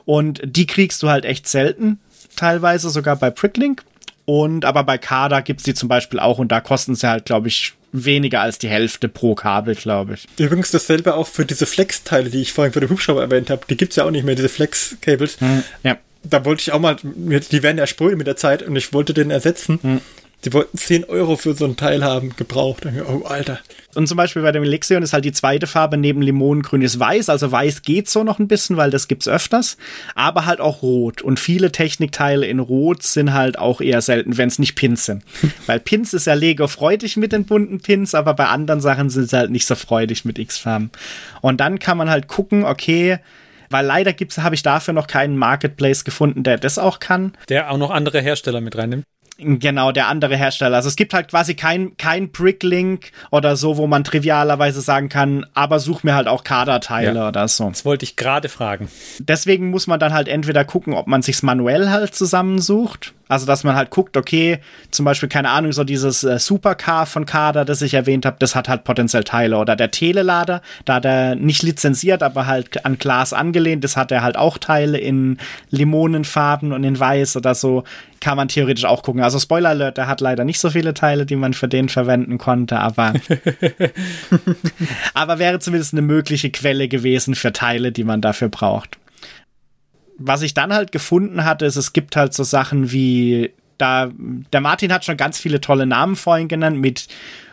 [0.07, 1.99] Und die kriegst du halt echt selten
[2.37, 3.85] teilweise sogar bei Pricklink.
[4.27, 7.49] Und aber bei Kada gibt's die zum Beispiel auch und da kosten sie halt, glaube
[7.49, 10.27] ich, weniger als die Hälfte pro Kabel, glaube ich.
[10.39, 13.63] Übrigens dasselbe auch für diese Flex-Teile, die ich vorhin für den Hubschrauber erwähnt habe.
[13.69, 15.41] Die gibt's ja auch nicht mehr, diese Flex-Cables.
[15.41, 15.99] Hm, ja.
[16.27, 19.13] Da wollte ich auch mal, die werden ja spröde mit der Zeit und ich wollte
[19.13, 19.79] den ersetzen.
[19.83, 20.01] Hm.
[20.45, 22.87] Die wollten 10 Euro für so ein Teil haben, gebraucht.
[23.09, 23.61] Oh, Alter.
[23.95, 27.29] Und zum Beispiel bei dem Lexion ist halt die zweite Farbe neben Limonengrün ist weiß.
[27.29, 29.79] Also weiß geht so noch ein bisschen, weil das gibt's öfters.
[30.15, 31.23] Aber halt auch rot.
[31.23, 35.23] Und viele Technikteile in rot sind halt auch eher selten, wenn es nicht Pins sind.
[35.67, 39.31] weil Pins ist ja Lego freudig mit den bunten Pins, aber bei anderen Sachen sind
[39.31, 40.91] sie halt nicht so freudig mit X-Farben.
[41.41, 43.19] Und dann kann man halt gucken, okay,
[43.71, 47.33] weil leider gibt's, habe ich dafür noch keinen Marketplace gefunden, der das auch kann.
[47.49, 49.05] Der auch noch andere Hersteller mit reinnimmt.
[49.39, 50.77] Genau, der andere Hersteller.
[50.77, 55.45] Also es gibt halt quasi kein, kein Bricklink oder so, wo man trivialerweise sagen kann,
[55.55, 57.29] aber such mir halt auch Kaderteile ja.
[57.29, 57.69] oder so.
[57.69, 58.89] Das wollte ich gerade fragen.
[59.19, 63.65] Deswegen muss man dann halt entweder gucken, ob man sich's manuell halt zusammensucht also, dass
[63.65, 64.59] man halt guckt, okay,
[64.91, 68.55] zum Beispiel, keine Ahnung, so dieses äh, Supercar von Kader, das ich erwähnt habe, das
[68.55, 69.57] hat halt potenziell Teile.
[69.57, 74.13] Oder der Telelader, da hat er nicht lizenziert, aber halt an Glas angelehnt, das hat
[74.13, 75.39] er halt auch Teile in
[75.71, 77.85] Limonenfarben und in Weiß oder so.
[78.21, 79.23] Kann man theoretisch auch gucken.
[79.23, 82.37] Also, Spoiler Alert, der hat leider nicht so viele Teile, die man für den verwenden
[82.37, 83.15] konnte, aber.
[85.15, 88.99] aber wäre zumindest eine mögliche Quelle gewesen für Teile, die man dafür braucht
[90.19, 94.11] was ich dann halt gefunden hatte, ist, es gibt halt so Sachen wie, da,
[94.53, 97.09] der Martin hat schon ganz viele tolle Namen vorhin genannt, mit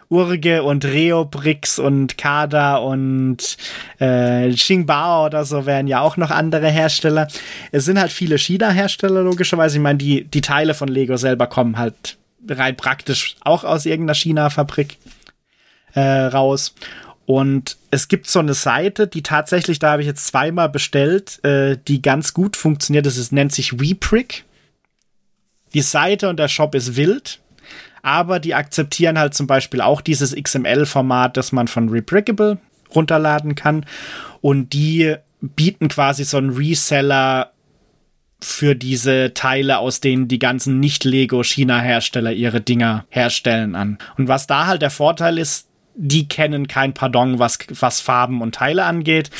[0.09, 3.57] Urge und Reobrix und Kada und
[3.99, 7.30] äh, Xingbao oder so wären ja auch noch andere Hersteller.
[7.72, 9.78] Es sind halt viele China-Hersteller, logischerweise.
[9.78, 12.18] Ich meine, die, die Teile von Lego selber kommen halt
[12.49, 14.97] rein praktisch auch aus irgendeiner China-Fabrik
[15.93, 16.76] äh, raus.
[17.32, 21.77] Und es gibt so eine Seite, die tatsächlich, da habe ich jetzt zweimal bestellt, äh,
[21.88, 23.05] die ganz gut funktioniert.
[23.05, 24.43] Das ist, nennt sich WePrick.
[25.73, 27.39] Die Seite und der Shop ist wild,
[28.01, 32.57] aber die akzeptieren halt zum Beispiel auch dieses XML-Format, das man von Rebrickable
[32.93, 33.86] runterladen kann.
[34.41, 37.53] Und die bieten quasi so einen Reseller
[38.41, 43.99] für diese Teile, aus denen die ganzen Nicht-Lego-China-Hersteller ihre Dinger herstellen an.
[44.17, 48.55] Und was da halt der Vorteil ist, die kennen kein Pardon, was, was Farben und
[48.55, 49.29] Teile angeht.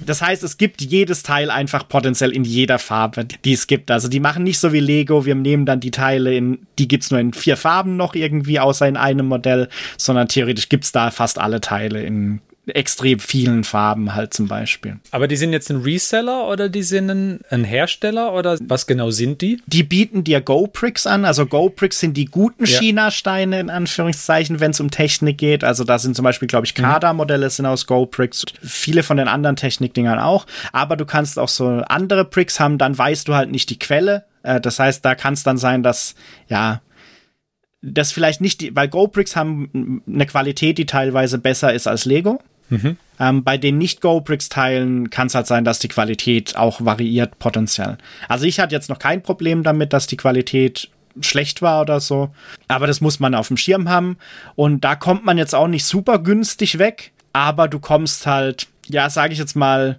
[0.00, 3.90] Das heißt, es gibt jedes Teil einfach potenziell in jeder Farbe, die es gibt.
[3.90, 7.10] Also die machen nicht so wie Lego, wir nehmen dann die Teile in, die gibt's
[7.10, 11.38] nur in vier Farben noch irgendwie, außer in einem Modell, sondern theoretisch gibt's da fast
[11.38, 12.40] alle Teile in
[12.74, 14.98] extrem vielen Farben halt zum Beispiel.
[15.10, 19.10] Aber die sind jetzt ein Reseller oder die sind ein, ein Hersteller oder was genau
[19.10, 19.60] sind die?
[19.66, 21.24] Die bieten dir GoPricks an.
[21.24, 22.78] Also GoPricks sind die guten ja.
[22.78, 25.64] China-Steine in Anführungszeichen, wenn es um Technik geht.
[25.64, 26.82] Also da sind zum Beispiel, glaube ich, mhm.
[26.82, 28.44] Kada-Modelle sind aus GoPricks.
[28.62, 30.46] Viele von den anderen Technikdingern auch.
[30.72, 34.24] Aber du kannst auch so andere Pricks haben, dann weißt du halt nicht die Quelle.
[34.42, 36.14] Äh, das heißt, da kann es dann sein, dass,
[36.48, 36.80] ja,
[37.80, 42.40] das vielleicht nicht, die, weil GoPricks haben eine Qualität, die teilweise besser ist als Lego.
[42.70, 42.96] Mhm.
[43.20, 47.98] Ähm, bei den Nicht-Go-Bricks-Teilen kann es halt sein, dass die Qualität auch variiert potenziell.
[48.28, 50.88] Also ich hatte jetzt noch kein Problem damit, dass die Qualität
[51.20, 52.30] schlecht war oder so.
[52.68, 54.18] Aber das muss man auf dem Schirm haben.
[54.54, 57.12] Und da kommt man jetzt auch nicht super günstig weg.
[57.32, 59.98] Aber du kommst halt, ja, sage ich jetzt mal,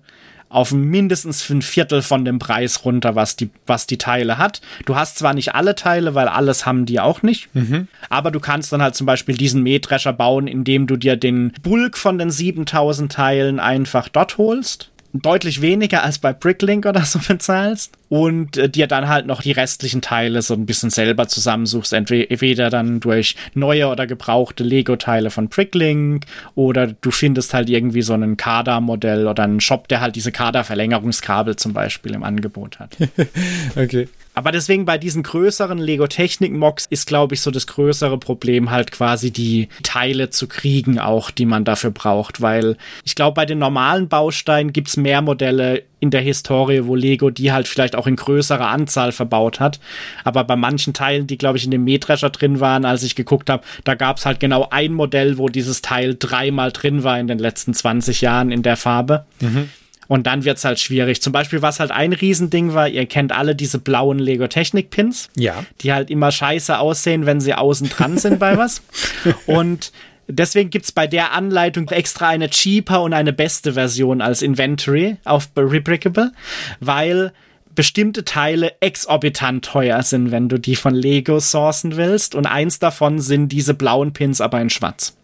[0.50, 4.62] auf mindestens ein Viertel von dem Preis runter, was die, was die Teile hat.
[4.86, 7.88] Du hast zwar nicht alle Teile, weil alles haben die auch nicht, mhm.
[8.10, 11.98] aber du kannst dann halt zum Beispiel diesen Mähdrescher bauen, indem du dir den Bulk
[11.98, 17.99] von den 7000 Teilen einfach dort holst deutlich weniger als bei Bricklink oder so bezahlst
[18.10, 22.70] und äh, dir dann halt noch die restlichen Teile so ein bisschen selber zusammensuchst, entweder
[22.70, 28.36] dann durch neue oder gebrauchte Lego-Teile von Bricklink oder du findest halt irgendwie so einen
[28.36, 32.98] Kader-Modell oder einen Shop, der halt diese Kader-Verlängerungskabel zum Beispiel im Angebot hat.
[33.76, 34.08] okay.
[34.40, 38.72] Aber deswegen bei diesen größeren Lego Technik Mocks ist, glaube ich, so das größere Problem
[38.72, 43.46] halt quasi die Teile zu kriegen auch, die man dafür braucht, weil ich glaube, bei
[43.46, 48.08] den normalen Bausteinen gibt's mehr Modelle in der Historie, wo Lego die halt vielleicht auch
[48.08, 49.80] in größerer Anzahl verbaut hat.
[50.24, 53.50] Aber bei manchen Teilen, die, glaube ich, in dem Mähdrescher drin waren, als ich geguckt
[53.50, 57.40] habe, da gab's halt genau ein Modell, wo dieses Teil dreimal drin war in den
[57.40, 59.26] letzten 20 Jahren in der Farbe.
[59.40, 59.70] Mhm.
[60.10, 61.22] Und dann wird's halt schwierig.
[61.22, 65.30] Zum Beispiel, was halt ein Riesending war, ihr kennt alle diese blauen Lego Technik Pins.
[65.36, 65.64] Ja.
[65.82, 68.82] Die halt immer scheiße aussehen, wenn sie außen dran sind bei was.
[69.46, 69.92] Und
[70.32, 75.50] Deswegen gibt's bei der Anleitung extra eine cheaper und eine beste Version als Inventory auf
[75.58, 76.32] Rebrickable,
[76.80, 77.34] weil
[77.76, 82.36] bestimmte Teile exorbitant teuer sind, wenn du die von Lego sourcen willst.
[82.36, 85.16] Und eins davon sind diese blauen Pins aber in schwarz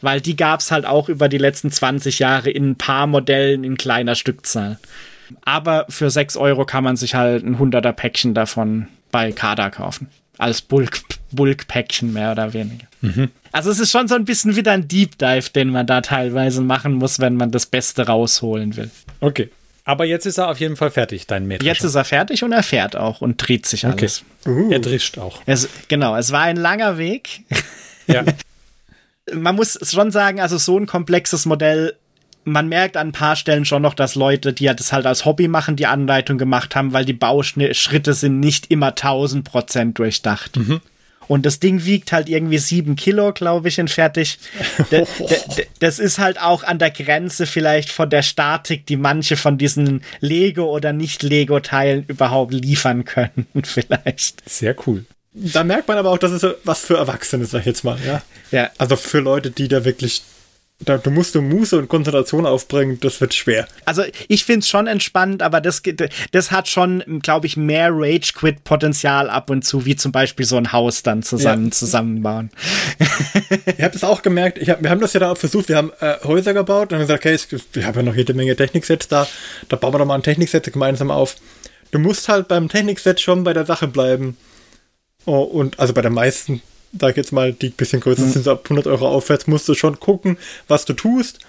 [0.00, 3.76] weil die gab's halt auch über die letzten 20 Jahre in ein paar Modellen in
[3.76, 4.78] kleiner Stückzahl.
[5.44, 10.08] Aber für 6 Euro kann man sich halt ein 100er Päckchen davon bei Kada kaufen.
[10.38, 11.00] Als Bulk,
[11.32, 12.86] Bulk-Päckchen mehr oder weniger.
[13.00, 13.30] Mhm.
[13.56, 16.60] Also es ist schon so ein bisschen wieder ein Deep Dive, den man da teilweise
[16.60, 18.90] machen muss, wenn man das Beste rausholen will.
[19.20, 19.48] Okay.
[19.86, 21.66] Aber jetzt ist er auf jeden Fall fertig, dein Mädchen.
[21.66, 24.24] Jetzt ist er fertig und er fährt auch und dreht sich alles.
[24.44, 24.50] Okay.
[24.50, 24.70] Uh.
[24.70, 25.40] Er drischt auch.
[25.46, 27.40] Es, genau, es war ein langer Weg.
[28.08, 28.22] Ja.
[29.34, 31.96] man muss schon sagen, also so ein komplexes Modell,
[32.44, 35.24] man merkt an ein paar Stellen schon noch, dass Leute, die ja das halt als
[35.24, 40.56] Hobby machen, die Anleitung gemacht haben, weil die Bauschritte sind nicht immer 1000 Prozent durchdacht.
[40.56, 40.80] Mhm.
[41.28, 44.38] Und das Ding wiegt halt irgendwie sieben Kilo, glaube ich, in fertig.
[45.80, 50.02] das ist halt auch an der Grenze vielleicht von der Statik, die manche von diesen
[50.20, 54.48] Lego- oder Nicht-Lego-Teilen überhaupt liefern können, vielleicht.
[54.48, 55.04] Sehr cool.
[55.32, 58.22] Da merkt man aber auch, dass es was für Erwachsene, sag ich jetzt mal, ja.
[58.50, 58.70] Ja.
[58.78, 60.22] Also für Leute, die da wirklich
[60.84, 63.66] da, du musst du Muße und Konzentration aufbringen, das wird schwer.
[63.86, 65.82] Also ich finde es schon entspannt, aber das,
[66.32, 70.72] das hat schon, glaube ich, mehr Rage-Quit-Potenzial ab und zu, wie zum Beispiel so ein
[70.72, 71.70] Haus dann zusammen ja.
[71.70, 72.50] zusammenbauen.
[72.98, 75.92] ich habe das auch gemerkt, hab, wir haben das ja da auch versucht, wir haben
[76.00, 77.38] äh, Häuser gebaut und haben gesagt, okay,
[77.72, 79.26] wir haben ja noch jede Menge Techniksets da,
[79.70, 81.36] da bauen wir doch mal ein Technikset gemeinsam auf.
[81.90, 84.36] Du musst halt beim Technikset schon bei der Sache bleiben.
[85.24, 86.60] Oh, und also bei der meisten,
[86.92, 88.32] ich jetzt mal, die ein bisschen größer mhm.
[88.32, 91.40] sind, ab 100 Euro aufwärts, musst du schon gucken, was du tust.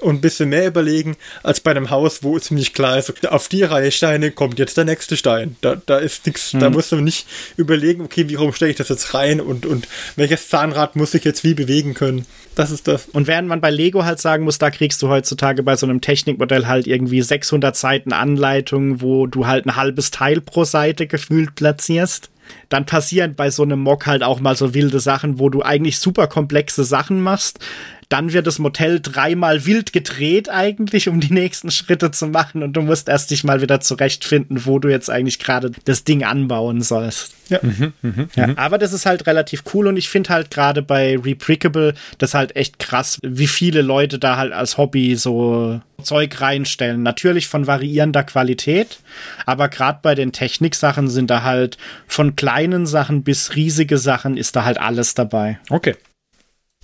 [0.00, 3.62] und ein bisschen mehr überlegen, als bei einem Haus, wo ziemlich klar ist, auf die
[3.62, 5.56] Reihe Steine kommt jetzt der nächste Stein.
[5.60, 6.60] Da, da ist nichts, mhm.
[6.60, 7.26] da musst du nicht
[7.56, 9.86] überlegen, okay, wie rum stelle ich das jetzt rein und, und
[10.16, 12.26] welches Zahnrad muss ich jetzt wie bewegen können.
[12.54, 13.06] Das ist das.
[13.12, 16.00] Und während man bei Lego halt sagen muss, da kriegst du heutzutage bei so einem
[16.00, 21.54] Technikmodell halt irgendwie 600 Seiten Anleitung, wo du halt ein halbes Teil pro Seite gefühlt
[21.54, 22.30] platzierst
[22.68, 25.98] dann passieren bei so einem Mock halt auch mal so wilde Sachen, wo du eigentlich
[25.98, 27.58] super komplexe Sachen machst.
[28.12, 32.74] Dann wird das Modell dreimal wild gedreht eigentlich, um die nächsten Schritte zu machen und
[32.74, 36.82] du musst erst dich mal wieder zurechtfinden, wo du jetzt eigentlich gerade das Ding anbauen
[36.82, 37.34] sollst.
[37.48, 37.60] Ja.
[37.62, 38.46] Mhm, mh, ja.
[38.48, 38.58] Mhm.
[38.58, 42.54] Aber das ist halt relativ cool und ich finde halt gerade bei Reprickable das halt
[42.54, 47.02] echt krass, wie viele Leute da halt als Hobby so Zeug reinstellen.
[47.02, 49.00] Natürlich von variierender Qualität,
[49.46, 54.54] aber gerade bei den Techniksachen sind da halt von kleinen Sachen bis riesige Sachen ist
[54.54, 55.58] da halt alles dabei.
[55.70, 55.94] Okay.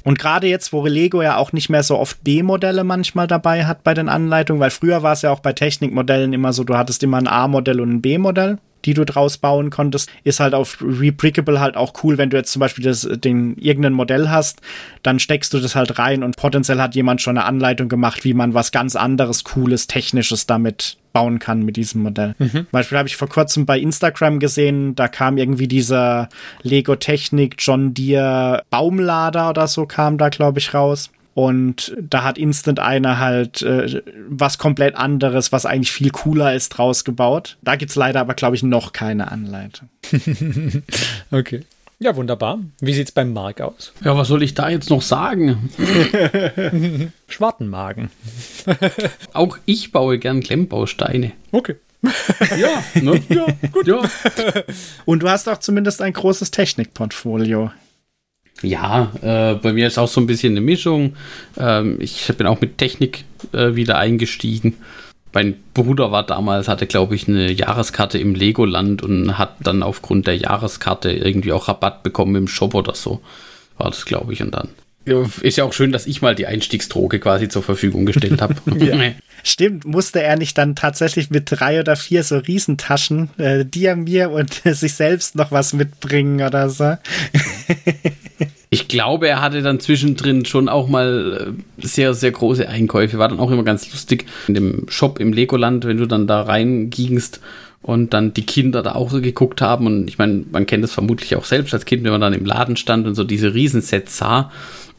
[0.08, 3.84] Und gerade jetzt, wo Lego ja auch nicht mehr so oft D-Modelle manchmal dabei hat
[3.84, 7.02] bei den Anleitungen, weil früher war es ja auch bei Technikmodellen immer so, du hattest
[7.02, 11.60] immer ein A-Modell und ein B-Modell die du draus bauen konntest, ist halt auf Reprickable
[11.60, 14.60] halt auch cool, wenn du jetzt zum Beispiel das, den, irgendein Modell hast,
[15.02, 18.34] dann steckst du das halt rein und potenziell hat jemand schon eine Anleitung gemacht, wie
[18.34, 22.34] man was ganz anderes, cooles, technisches damit bauen kann mit diesem Modell.
[22.38, 22.50] Mhm.
[22.50, 26.28] Zum Beispiel habe ich vor kurzem bei Instagram gesehen, da kam irgendwie dieser
[26.62, 31.10] Lego Technik John Deere Baumlader oder so kam da, glaube ich, raus.
[31.38, 36.70] Und da hat Instant einer halt äh, was komplett anderes, was eigentlich viel cooler ist,
[36.70, 37.58] draus gebaut.
[37.62, 39.88] Da gibt es leider aber, glaube ich, noch keine Anleitung.
[41.30, 41.60] okay.
[42.00, 42.58] Ja, wunderbar.
[42.80, 43.92] Wie sieht es beim Mark aus?
[44.02, 45.70] Ja, was soll ich da jetzt noch sagen?
[47.28, 48.10] Schwartenmagen.
[49.32, 51.30] Auch ich baue gern Klemmbausteine.
[51.52, 51.76] Okay.
[52.56, 53.22] ja, ne?
[53.28, 53.86] ja, gut.
[53.86, 54.02] Ja.
[55.04, 57.70] Und du hast auch zumindest ein großes Technikportfolio.
[58.62, 61.14] Ja, äh, bei mir ist auch so ein bisschen eine Mischung.
[61.58, 64.74] Ähm, ich bin auch mit Technik äh, wieder eingestiegen.
[65.32, 70.26] Mein Bruder war damals, hatte glaube ich eine Jahreskarte im Legoland und hat dann aufgrund
[70.26, 73.20] der Jahreskarte irgendwie auch Rabatt bekommen im Shop oder so.
[73.76, 74.68] War das glaube ich und dann.
[75.40, 78.56] Ist ja auch schön, dass ich mal die Einstiegsdroge quasi zur Verfügung gestellt habe.
[78.84, 79.12] ja.
[79.42, 84.30] Stimmt, musste er nicht dann tatsächlich mit drei oder vier so Riesentaschen äh, dir, mir
[84.30, 86.96] und sich selbst noch was mitbringen oder so?
[88.70, 93.18] Ich glaube, er hatte dann zwischendrin schon auch mal äh, sehr, sehr große Einkäufe.
[93.18, 96.42] War dann auch immer ganz lustig in dem Shop im Legoland, wenn du dann da
[96.42, 97.40] reingingst
[97.82, 99.86] und dann die Kinder da auch so geguckt haben.
[99.86, 102.44] Und ich meine, man kennt das vermutlich auch selbst als Kind, wenn man dann im
[102.44, 104.50] Laden stand und so diese Riesensets sah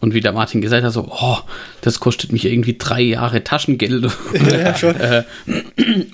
[0.02, 1.38] und wie der Martin gesagt hat, so, oh,
[1.82, 3.89] das kostet mich irgendwie drei Jahre Taschengeld.
[4.50, 4.95] Ja, schon.
[4.95, 5.24] Äh,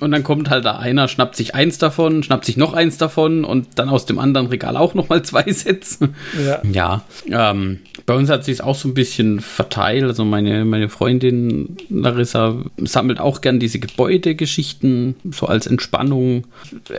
[0.00, 3.44] und dann kommt halt da einer, schnappt sich eins davon, schnappt sich noch eins davon
[3.44, 5.98] und dann aus dem anderen Regal auch noch mal zwei Sets.
[6.44, 6.60] Ja.
[6.64, 7.04] ja
[7.50, 10.04] ähm, bei uns hat sich es auch so ein bisschen verteilt.
[10.04, 16.46] Also meine, meine Freundin Larissa sammelt auch gern diese Gebäudegeschichten, so als Entspannung.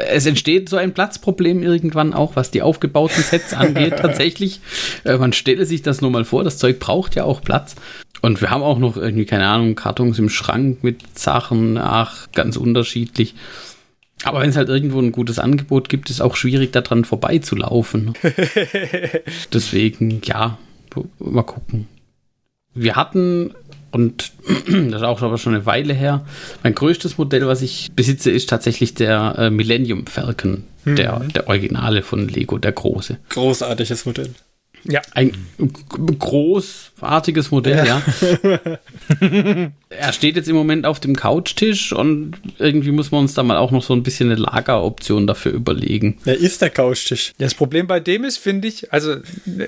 [0.09, 4.59] Es entsteht so ein Platzproblem irgendwann auch, was die aufgebauten Sets angeht, tatsächlich.
[5.05, 7.75] Äh, man stelle sich das nur mal vor, das Zeug braucht ja auch Platz.
[8.21, 12.57] Und wir haben auch noch irgendwie, keine Ahnung, Kartons im Schrank mit Sachen, ach, ganz
[12.57, 13.33] unterschiedlich.
[14.23, 18.13] Aber wenn es halt irgendwo ein gutes Angebot gibt, ist es auch schwierig, daran vorbeizulaufen.
[19.53, 20.57] Deswegen, ja,
[21.19, 21.87] mal gucken.
[22.73, 23.53] Wir hatten,
[23.91, 24.31] und
[24.67, 26.25] das ist auch aber schon eine Weile her,
[26.63, 30.95] mein größtes Modell, was ich besitze, ist tatsächlich der äh, Millennium Falcon, mhm.
[30.95, 33.17] der, der Originale von Lego, der große.
[33.29, 34.33] Großartiges Modell.
[34.83, 35.01] Ja.
[35.13, 35.33] Ein
[36.19, 38.01] großartiges Modell, ja.
[38.43, 38.79] ja.
[39.89, 43.57] er steht jetzt im Moment auf dem Couchtisch und irgendwie muss man uns da mal
[43.57, 46.17] auch noch so ein bisschen eine Lageroption dafür überlegen.
[46.25, 47.33] Er ist der Couchtisch.
[47.37, 49.15] Das Problem bei dem ist, finde ich, also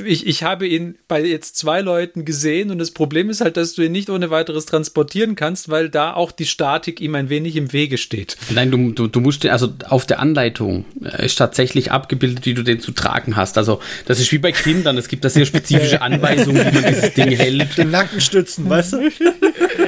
[0.05, 3.73] ich, ich habe ihn bei jetzt zwei Leuten gesehen und das Problem ist halt, dass
[3.73, 7.55] du ihn nicht ohne weiteres transportieren kannst, weil da auch die Statik ihm ein wenig
[7.55, 8.37] im Wege steht.
[8.49, 10.85] Nein, du, du, du musst, also auf der Anleitung
[11.17, 13.57] ist tatsächlich abgebildet, wie du den zu tragen hast.
[13.57, 17.13] Also das ist wie bei Kindern, es gibt da sehr spezifische Anweisungen, wie man dieses
[17.13, 17.77] Ding hält.
[17.77, 18.97] Den Nacken stützen, weißt du?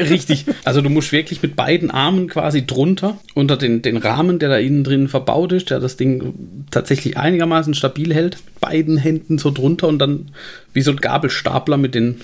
[0.10, 0.46] Richtig.
[0.64, 4.58] Also du musst wirklich mit beiden Armen quasi drunter, unter den, den Rahmen, der da
[4.58, 9.52] innen drin verbaut ist, der das Ding tatsächlich einigermaßen stabil hält, mit beiden Händen so
[9.52, 10.32] drunter und dann
[10.74, 12.22] wie so ein Gabelstapler mit den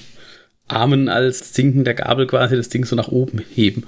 [0.67, 3.83] Armen als Zinken der Gabel quasi das Ding so nach oben heben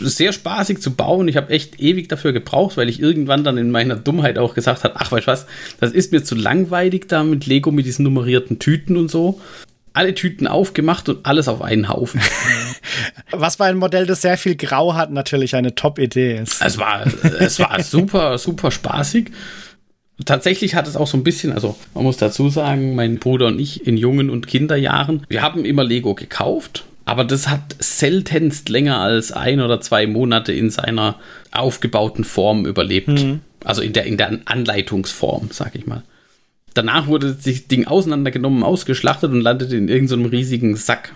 [0.00, 1.28] sehr spaßig zu bauen.
[1.28, 4.84] Ich habe echt ewig dafür gebraucht, weil ich irgendwann dann in meiner Dummheit auch gesagt
[4.84, 5.46] habe, ach weißt du was,
[5.78, 9.40] das ist mir zu langweilig da mit Lego mit diesen nummerierten Tüten und so.
[9.92, 12.20] Alle Tüten aufgemacht und alles auf einen Haufen.
[13.32, 16.62] Was bei einem Modell, das sehr viel Grau hat, natürlich eine Top-Idee ist.
[16.62, 17.04] Es war,
[17.40, 19.32] es war super, super spaßig.
[20.24, 23.58] Tatsächlich hat es auch so ein bisschen, also man muss dazu sagen, mein Bruder und
[23.58, 29.00] ich in jungen und Kinderjahren, wir haben immer Lego gekauft, Aber das hat seltenst länger
[29.00, 31.16] als ein oder zwei Monate in seiner
[31.50, 33.08] aufgebauten Form überlebt.
[33.08, 33.40] Mhm.
[33.64, 36.04] Also in der, in der Anleitungsform, sag ich mal.
[36.72, 41.12] Danach wurde das Ding auseinandergenommen, ausgeschlachtet und landete in irgendeinem so riesigen Sack.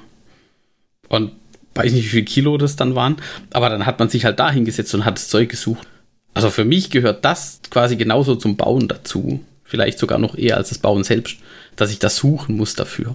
[1.09, 1.31] Und
[1.77, 3.19] weiß nicht, wie viel Kilo das dann waren,
[3.53, 5.87] aber dann hat man sich halt da hingesetzt und hat das Zeug gesucht.
[6.35, 9.45] Also für mich gehört das quasi genauso zum Bauen dazu.
[9.63, 11.37] Vielleicht sogar noch eher als das Bauen selbst,
[11.77, 13.15] dass ich das suchen muss dafür.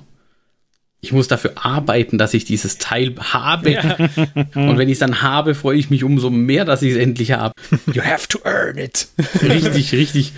[1.02, 3.72] Ich muss dafür arbeiten, dass ich dieses Teil habe.
[3.72, 3.96] Ja.
[4.54, 7.32] Und wenn ich es dann habe, freue ich mich umso mehr, dass ich es endlich
[7.32, 7.54] habe.
[7.94, 9.08] You have to earn it.
[9.42, 10.34] Richtig, richtig.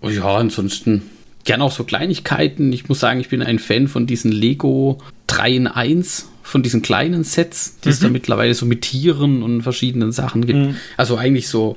[0.00, 1.02] Und ja, ansonsten
[1.44, 2.72] gern auch so Kleinigkeiten.
[2.72, 6.82] Ich muss sagen, ich bin ein Fan von diesen Lego 3 in 1, von diesen
[6.82, 7.92] kleinen Sets, die mhm.
[7.92, 10.58] es da mittlerweile so mit Tieren und verschiedenen Sachen gibt.
[10.58, 10.76] Mhm.
[10.96, 11.76] Also eigentlich so,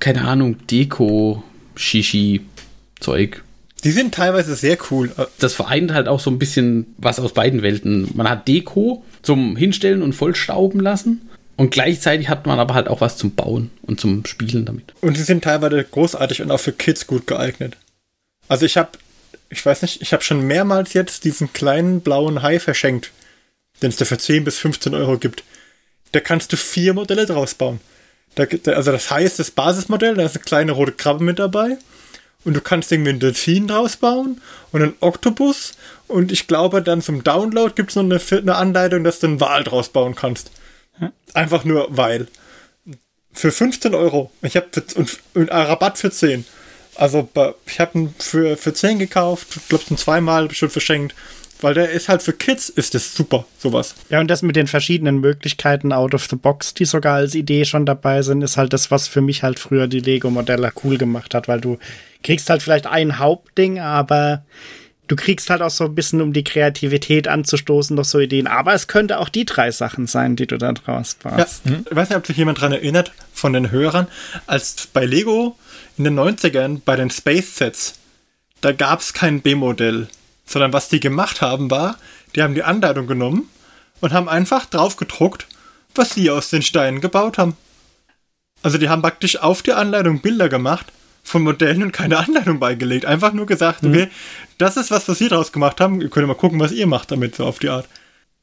[0.00, 1.42] keine Ahnung, Deko,
[1.76, 2.42] Shishi,
[3.00, 3.42] Zeug.
[3.84, 5.10] Die sind teilweise sehr cool.
[5.38, 8.08] Das vereint halt auch so ein bisschen was aus beiden Welten.
[8.14, 11.28] Man hat Deko zum Hinstellen und vollstauben lassen.
[11.56, 14.94] Und gleichzeitig hat man aber halt auch was zum Bauen und zum Spielen damit.
[15.00, 17.76] Und sie sind teilweise großartig und auch für Kids gut geeignet.
[18.48, 18.90] Also ich habe,
[19.50, 23.10] ich weiß nicht, ich habe schon mehrmals jetzt diesen kleinen blauen Hai verschenkt,
[23.82, 25.44] den es da für 10 bis 15 Euro gibt.
[26.12, 27.80] Da kannst du vier Modelle draus bauen.
[28.34, 31.76] Da, also das Hai ist das Basismodell, da ist eine kleine rote Krabbe mit dabei
[32.44, 34.40] und du kannst irgendwie einen Delfin draus bauen
[34.72, 35.72] und einen Oktopus
[36.08, 39.40] und ich glaube dann zum Download gibt es noch eine, eine, Anleitung, dass du einen
[39.40, 40.50] Wal draus bauen kannst.
[41.34, 42.28] Einfach nur weil.
[43.32, 44.30] Für 15 Euro.
[44.42, 46.44] Ich habe und, und Rabatt für 10.
[46.94, 47.28] Also
[47.66, 51.14] ich habe ihn für, für 10 gekauft, ich glaube schon zweimal schon verschenkt.
[51.62, 53.94] Weil der ist halt für Kids ist das super, sowas.
[54.10, 57.64] Ja, und das mit den verschiedenen Möglichkeiten out of the box, die sogar als Idee
[57.64, 61.34] schon dabei sind, ist halt das, was für mich halt früher die Lego-Modelle cool gemacht
[61.34, 61.78] hat, weil du
[62.22, 64.44] kriegst halt vielleicht ein Hauptding, aber
[65.08, 68.46] du kriegst halt auch so ein bisschen, um die Kreativität anzustoßen, noch so Ideen.
[68.46, 71.62] Aber es könnte auch die drei Sachen sein, die du da draus machst.
[71.66, 74.06] Ja, ich weiß nicht, ob sich jemand daran erinnert, von den Hörern,
[74.46, 75.56] als bei Lego
[75.98, 77.94] in den 90ern bei den Space Sets,
[78.60, 80.08] da gab es kein B-Modell
[80.44, 81.96] sondern was die gemacht haben war,
[82.34, 83.48] die haben die Anleitung genommen
[84.00, 85.46] und haben einfach drauf gedruckt,
[85.94, 87.56] was sie aus den Steinen gebaut haben.
[88.62, 90.86] Also die haben praktisch auf die Anleitung Bilder gemacht
[91.22, 93.04] von Modellen und keine Anleitung beigelegt.
[93.04, 93.90] Einfach nur gesagt, mhm.
[93.90, 94.08] okay,
[94.58, 96.00] das ist was, was sie draus gemacht haben.
[96.00, 97.88] Ihr könnt mal gucken, was ihr macht damit, so auf die Art.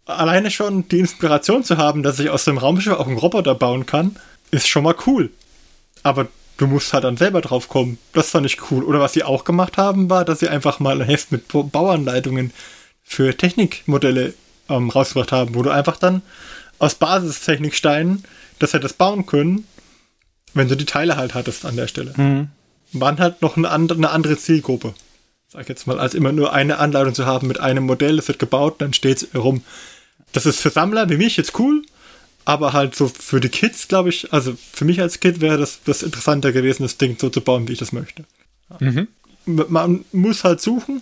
[0.06, 3.86] Alleine schon die Inspiration zu haben, dass ich aus dem Raumschiff auch einen Roboter bauen
[3.86, 4.16] kann,
[4.50, 5.30] ist schon mal cool.
[6.02, 6.28] Aber
[6.60, 7.98] du musst halt dann selber drauf kommen.
[8.14, 8.84] Das fand ich cool.
[8.84, 12.52] Oder was sie auch gemacht haben, war, dass sie einfach mal ein Heft mit Bauanleitungen
[13.02, 14.34] für Technikmodelle
[14.68, 16.22] ähm, rausgebracht haben, wo du einfach dann
[16.78, 18.24] aus Basistechniksteinen
[18.60, 19.66] das hättest bauen können,
[20.54, 22.14] wenn du die Teile halt hattest an der Stelle.
[22.18, 22.50] Mhm.
[22.92, 24.94] Waren halt noch eine andere, eine andere Zielgruppe.
[25.48, 28.28] Sag ich jetzt mal, als immer nur eine Anleitung zu haben mit einem Modell, es
[28.28, 29.64] wird gebaut, dann steht es rum.
[30.34, 31.84] Das ist für Sammler wie mich jetzt cool,
[32.46, 35.82] aber halt so für die Kids, glaube ich, also für mich als Kind wäre das,
[35.84, 38.26] das interessanter gewesen, das Ding so zu bauen, wie ich das möchte.
[38.80, 39.08] Mhm.
[39.46, 41.02] Man muss halt suchen,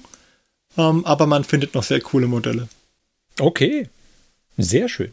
[0.77, 2.67] ähm, aber man findet noch sehr coole Modelle.
[3.39, 3.89] Okay,
[4.57, 5.11] sehr schön.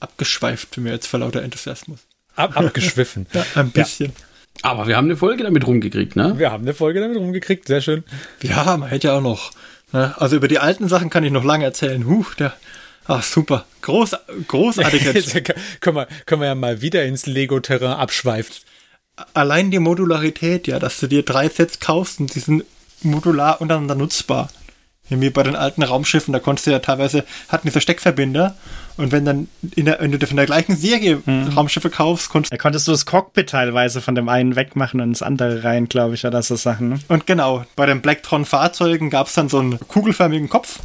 [0.00, 2.00] Abgeschweift für mir jetzt vor lauter Enthusiasmus.
[2.36, 3.26] Ab, abgeschwiffen.
[3.32, 4.12] ja, ein bisschen.
[4.16, 4.24] Ja.
[4.62, 6.38] Aber wir haben eine Folge damit rumgekriegt, ne?
[6.38, 8.04] Wir haben eine Folge damit rumgekriegt, sehr schön.
[8.42, 9.52] Ja, man hätte ja auch noch.
[9.92, 10.14] Ne?
[10.18, 12.06] Also über die alten Sachen kann ich noch lange erzählen.
[12.06, 12.54] Huch, der,
[13.06, 13.66] Ach, super.
[13.82, 14.16] Groß,
[14.48, 15.04] großartig.
[15.80, 18.54] können, wir, können wir ja mal wieder ins Lego-Terrain abschweifen.
[19.32, 22.64] Allein die Modularität, ja, dass du dir drei Sets kaufst und die sind
[23.02, 24.48] modular untereinander nutzbar.
[25.10, 28.56] Wie bei den alten Raumschiffen, da konntest du ja teilweise, hatten diese Steckverbinder
[28.96, 31.48] und wenn dann in der, wenn du von der gleichen Serie hm.
[31.48, 35.22] Raumschiffe kaufst, konntest Da konntest du das Cockpit teilweise von dem einen wegmachen und ins
[35.22, 36.88] andere rein, glaube ich, oder so Sachen.
[36.88, 36.98] Ne?
[37.08, 40.78] Und genau, bei den Blacktron-Fahrzeugen gab es dann so einen kugelförmigen Kopf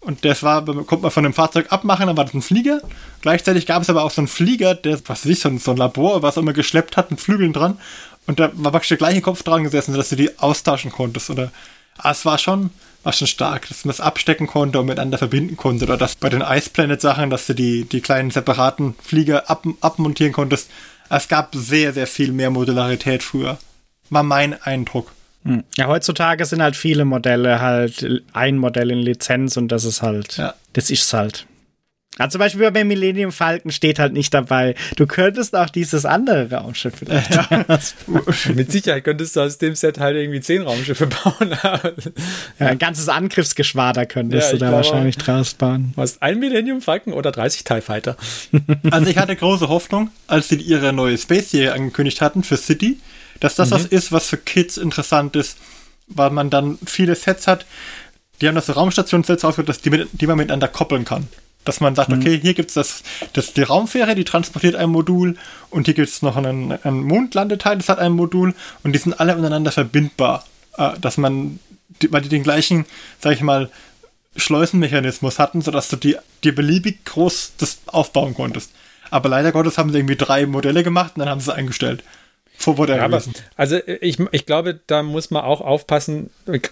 [0.00, 2.80] und das war, kommt man von dem Fahrzeug abmachen, dann war das ein Flieger.
[3.20, 5.72] Gleichzeitig gab es aber auch so einen Flieger, der, was weiß ich, so ein, so
[5.72, 7.78] ein Labor, was immer geschleppt hat, mit Flügeln dran.
[8.26, 11.30] Und da war praktisch der gleiche Kopf dran gesessen, sodass du die austauschen konntest.
[11.30, 11.50] Oder
[11.96, 12.70] ah, es war schon,
[13.02, 15.84] war schon stark, dass man es abstecken konnte und miteinander verbinden konnte.
[15.84, 19.66] Oder dass bei den Ice Planet Sachen, dass du die, die kleinen separaten Flieger ab,
[19.80, 20.70] abmontieren konntest.
[21.10, 23.58] Es gab sehr, sehr viel mehr Modularität früher.
[24.10, 25.10] War mein Eindruck.
[25.76, 30.36] Ja, heutzutage sind halt viele Modelle halt ein Modell in Lizenz und das ist halt,
[30.36, 30.54] ja.
[30.72, 31.46] das ist halt.
[32.18, 34.74] Also zum Beispiel bei Millennium Falcon steht halt nicht dabei.
[34.96, 37.32] Du könntest auch dieses andere Raumschiff vielleicht.
[37.32, 37.64] Ja.
[38.54, 41.56] Mit Sicherheit könntest du aus dem Set halt irgendwie zehn Raumschiffe bauen.
[41.62, 45.92] ja, ein ganzes Angriffsgeschwader könntest ja, du da glaube, wahrscheinlich draus bauen.
[45.94, 48.16] Du hast ein Millennium Falcon oder 30 TIE Fighter.
[48.90, 52.98] Also ich hatte große Hoffnung, als sie ihre neue Space-Serie angekündigt hatten für City,
[53.40, 53.74] dass das mhm.
[53.74, 55.58] was ist, was für Kids interessant ist,
[56.06, 57.66] weil man dann viele Sets hat.
[58.40, 61.28] die haben das Raumstationssets dass die, mit, die man miteinander koppeln kann.
[61.64, 63.02] Dass man sagt, okay, hier gibt es das,
[63.34, 65.36] das, die Raumfähre, die transportiert ein Modul
[65.70, 69.20] und hier gibt es noch einen, einen Mondlandeteil, das hat ein Modul und die sind
[69.20, 70.44] alle miteinander verbindbar.
[70.78, 71.58] Äh, dass man,
[72.00, 72.86] die, weil die den gleichen,
[73.20, 73.70] sag ich mal,
[74.36, 78.70] Schleusenmechanismus hatten, sodass du die, dir beliebig groß das aufbauen konntest.
[79.10, 82.04] Aber leider Gottes haben sie irgendwie drei Modelle gemacht und dann haben sie es eingestellt.
[82.60, 83.22] Vor ja, aber,
[83.56, 86.30] also ich, ich glaube, da muss man auch aufpassen,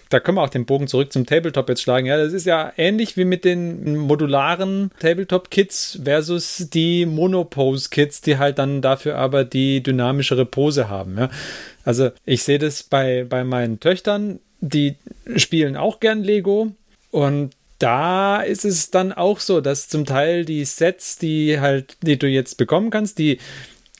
[0.09, 2.07] da können wir auch den Bogen zurück zum Tabletop jetzt schlagen.
[2.07, 8.59] Ja, das ist ja ähnlich wie mit den modularen Tabletop-Kits versus die Monopose-Kits, die halt
[8.59, 11.18] dann dafür aber die dynamischere Pose haben.
[11.18, 11.30] Ja.
[11.84, 14.97] Also ich sehe das bei, bei meinen Töchtern, die
[15.37, 16.72] spielen auch gern Lego
[17.12, 22.18] und da ist es dann auch so, dass zum Teil die Sets, die halt, die
[22.18, 23.39] du jetzt bekommen kannst, die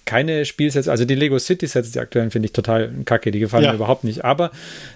[0.07, 3.65] keine Spielsets, also die Lego City Sets, die aktuellen, finde ich total kacke, die gefallen
[3.65, 3.71] ja.
[3.71, 4.25] mir überhaupt nicht.
[4.25, 4.51] Aber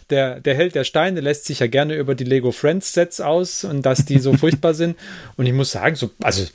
[0.08, 3.64] der, der Held der Steine lässt sich ja gerne über die Lego Friends Sets aus
[3.64, 4.96] und dass die so furchtbar sind.
[5.36, 6.46] Und ich muss sagen, so, also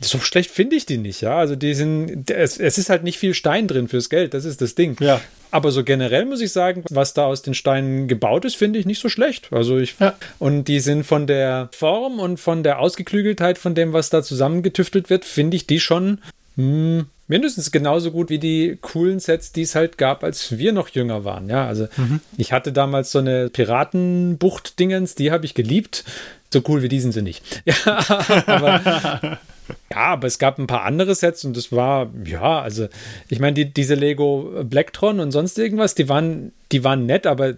[0.00, 1.38] so schlecht finde ich die nicht, ja.
[1.38, 4.60] Also die sind, es, es ist halt nicht viel Stein drin fürs Geld, das ist
[4.60, 4.96] das Ding.
[5.00, 5.20] Ja.
[5.50, 8.86] Aber so generell muss ich sagen, was da aus den Steinen gebaut ist, finde ich
[8.86, 9.48] nicht so schlecht.
[9.52, 10.14] Also ich ja.
[10.38, 15.10] und die sind von der Form und von der Ausgeklügeltheit von dem, was da zusammengetüftelt
[15.10, 16.18] wird, finde ich die schon
[16.56, 20.72] mh, hm, mindestens genauso gut wie die coolen Sets, die es halt gab, als wir
[20.72, 21.48] noch jünger waren.
[21.48, 22.20] Ja, also mhm.
[22.36, 26.04] ich hatte damals so eine Piratenbucht-Dingens, die habe ich geliebt.
[26.52, 27.42] So cool wie die sind sie nicht.
[27.64, 28.04] Ja,
[28.46, 29.38] aber
[29.90, 32.88] Ja, aber es gab ein paar andere Sets und das war, ja, also
[33.28, 37.54] ich meine, die, diese Lego Blacktron und sonst irgendwas, die waren, die waren nett, aber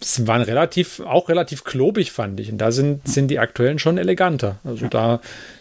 [0.00, 2.50] es waren relativ, auch relativ klobig, fand ich.
[2.50, 4.58] Und da sind, sind die aktuellen schon eleganter.
[4.64, 5.20] Also da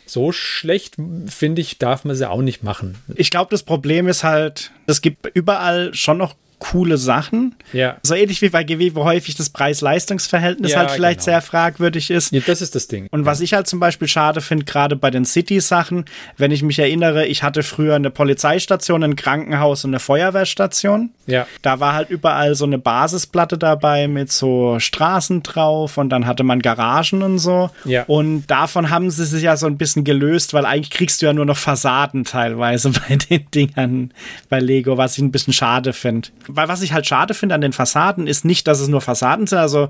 [0.09, 0.95] so schlecht,
[1.27, 2.95] finde ich, darf man sie auch nicht machen.
[3.15, 7.55] Ich glaube, das Problem ist halt, es gibt überall schon noch coole Sachen.
[7.71, 7.97] Ja.
[8.01, 11.25] So ähnlich wie bei GW, wo häufig das Preis-Leistungs-Verhältnis ja, halt vielleicht genau.
[11.25, 12.31] sehr fragwürdig ist.
[12.31, 13.07] Ja, das ist das Ding.
[13.11, 16.05] Und was ich halt zum Beispiel schade finde, gerade bei den City-Sachen,
[16.35, 21.11] wenn ich mich erinnere, ich hatte früher eine Polizeistation, ein Krankenhaus und eine Feuerwehrstation.
[21.27, 21.45] Ja.
[21.61, 26.43] Da war halt überall so eine Basisplatte dabei mit so Straßen drauf und dann hatte
[26.43, 27.69] man Garagen und so.
[27.85, 28.03] Ja.
[28.07, 31.33] Und davon haben sie sich ja so ein bisschen gelöst, weil eigentlich kriegst du ja
[31.33, 34.11] nur noch Fassaden teilweise bei den Dingern
[34.49, 37.73] bei Lego, was ich ein bisschen schade finde was ich halt schade finde an den
[37.73, 39.59] Fassaden ist nicht, dass es nur Fassaden sind.
[39.59, 39.89] Also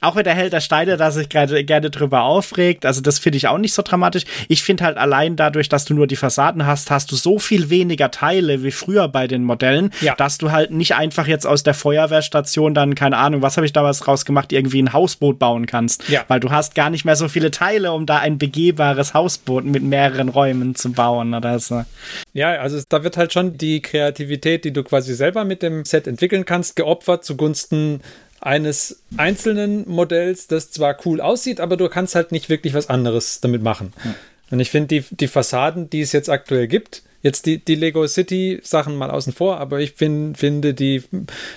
[0.00, 3.38] auch wenn der Held der Steine da sich gerade gerne drüber aufregt, also das finde
[3.38, 4.24] ich auch nicht so dramatisch.
[4.48, 7.70] Ich finde halt allein dadurch, dass du nur die Fassaden hast, hast du so viel
[7.70, 10.14] weniger Teile wie früher bei den Modellen, ja.
[10.14, 13.72] dass du halt nicht einfach jetzt aus der Feuerwehrstation dann, keine Ahnung, was habe ich
[13.72, 16.08] damals rausgemacht, irgendwie ein Hausboot bauen kannst.
[16.08, 16.24] Ja.
[16.28, 19.82] Weil du hast gar nicht mehr so viele Teile, um da ein begehbares Hausboot mit
[19.82, 21.84] mehreren Räumen zu bauen oder so.
[22.32, 26.06] Ja, also da wird halt schon die Kreativität, die du quasi selber mit dem Set
[26.06, 28.00] entwickeln kannst, geopfert zugunsten
[28.40, 33.40] eines einzelnen Modells, das zwar cool aussieht, aber du kannst halt nicht wirklich was anderes
[33.40, 33.92] damit machen.
[34.02, 34.14] Hm.
[34.50, 38.06] Und ich finde, die, die Fassaden, die es jetzt aktuell gibt, Jetzt die, die Lego
[38.06, 41.02] City Sachen mal außen vor, aber ich find, finde die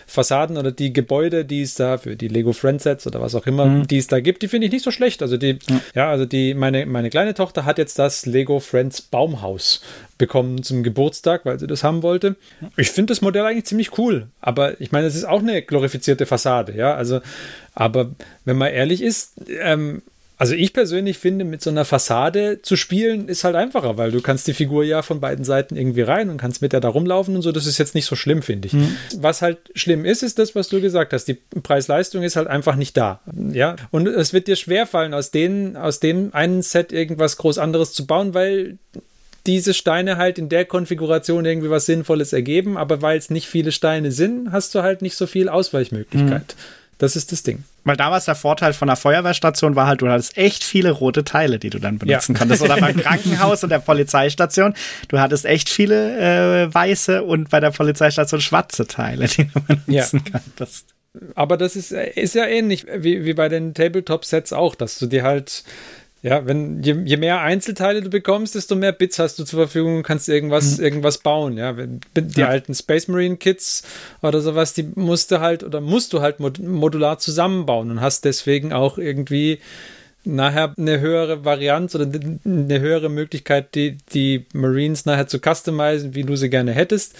[0.05, 3.65] Fassaden oder die Gebäude, die es da für die Lego Friendsets oder was auch immer,
[3.65, 3.87] mhm.
[3.87, 5.21] die es da gibt, die finde ich nicht so schlecht.
[5.21, 9.01] Also die, ja, ja also die, meine, meine kleine Tochter hat jetzt das Lego Friends
[9.01, 9.81] Baumhaus
[10.23, 12.37] bekommen zum Geburtstag, weil sie das haben wollte.
[12.77, 16.25] Ich finde das Modell eigentlich ziemlich cool, aber ich meine, es ist auch eine glorifizierte
[16.25, 17.19] Fassade, ja, also,
[17.75, 18.11] aber
[18.45, 20.01] wenn man ehrlich ist, ähm,
[20.37, 24.21] also ich persönlich finde, mit so einer Fassade zu spielen ist halt einfacher, weil du
[24.21, 27.35] kannst die Figur ja von beiden Seiten irgendwie rein und kannst mit der da rumlaufen
[27.35, 27.51] und so.
[27.51, 28.73] Das ist jetzt nicht so schlimm, finde ich.
[28.73, 28.95] Mhm.
[29.17, 31.25] Was halt schlimm ist, ist das, was du gesagt hast.
[31.25, 33.21] Die Preis-Leistung ist halt einfach nicht da.
[33.53, 33.75] Ja.
[33.91, 38.05] Und es wird dir schwerfallen, aus, denen, aus dem einen Set irgendwas groß anderes zu
[38.07, 38.79] bauen, weil
[39.45, 43.71] diese Steine halt in der Konfiguration irgendwie was Sinnvolles ergeben, aber weil es nicht viele
[43.71, 46.55] Steine sind, hast du halt nicht so viel Ausweichmöglichkeit.
[46.57, 46.63] Mhm.
[46.97, 47.63] Das ist das Ding.
[47.83, 51.59] Weil damals der Vorteil von der Feuerwehrstation war halt, du hattest echt viele rote Teile,
[51.59, 52.39] die du dann benutzen ja.
[52.39, 52.61] konntest.
[52.61, 54.73] Oder beim Krankenhaus und der Polizeistation.
[55.09, 60.23] Du hattest echt viele äh, weiße und bei der Polizeistation schwarze Teile, die du benutzen
[60.25, 60.39] ja.
[60.39, 60.93] konntest.
[61.35, 65.23] Aber das ist, ist ja ähnlich wie, wie bei den Tabletop-Sets auch, dass du dir
[65.23, 65.63] halt
[66.23, 69.97] ja, wenn je, je, mehr Einzelteile du bekommst, desto mehr Bits hast du zur Verfügung
[69.97, 70.83] und kannst irgendwas, mhm.
[70.85, 71.57] irgendwas bauen.
[71.57, 72.47] Ja, wenn, die ja.
[72.47, 73.83] alten Space Marine Kits
[74.21, 78.71] oder sowas, die musst du halt oder musst du halt modular zusammenbauen und hast deswegen
[78.71, 79.59] auch irgendwie
[80.23, 86.23] nachher eine höhere Variante oder eine höhere Möglichkeit, die, die Marines nachher zu customizen, wie
[86.23, 87.15] du sie gerne hättest.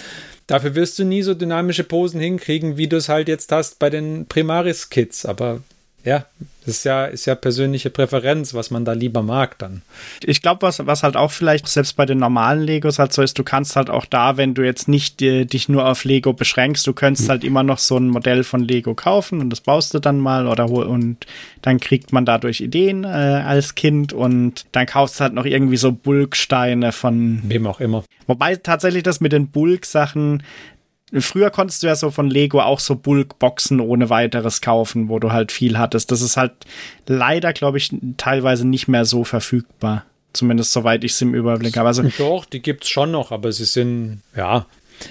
[0.48, 3.90] Dafür wirst du nie so dynamische Posen hinkriegen, wie du es halt jetzt hast bei
[3.90, 5.26] den Primaris-Kits.
[5.26, 5.62] Aber
[6.04, 6.26] ja,
[6.66, 9.82] das ist ja, ist ja persönliche Präferenz, was man da lieber mag dann.
[10.24, 13.38] Ich glaube, was, was halt auch vielleicht selbst bei den normalen Legos halt so ist,
[13.38, 16.86] du kannst halt auch da, wenn du jetzt nicht äh, dich nur auf Lego beschränkst,
[16.88, 20.00] du könntest halt immer noch so ein Modell von Lego kaufen und das baust du
[20.00, 21.26] dann mal oder und
[21.62, 25.78] dann kriegt man dadurch Ideen äh, als Kind und dann kaufst du halt noch irgendwie
[25.78, 28.04] so Bulksteine von wem auch immer.
[28.28, 30.44] Wobei tatsächlich das mit den Bulk-Sachen,
[31.20, 35.32] Früher konntest du ja so von Lego auch so Bulkboxen ohne weiteres kaufen, wo du
[35.32, 36.12] halt viel hattest.
[36.12, 36.54] Das ist halt
[37.08, 40.06] leider, glaube ich, teilweise nicht mehr so verfügbar.
[40.34, 41.88] Zumindest soweit ich es im Überblick habe.
[41.88, 44.66] Also, Doch, die gibt es schon noch, aber sie sind, ja.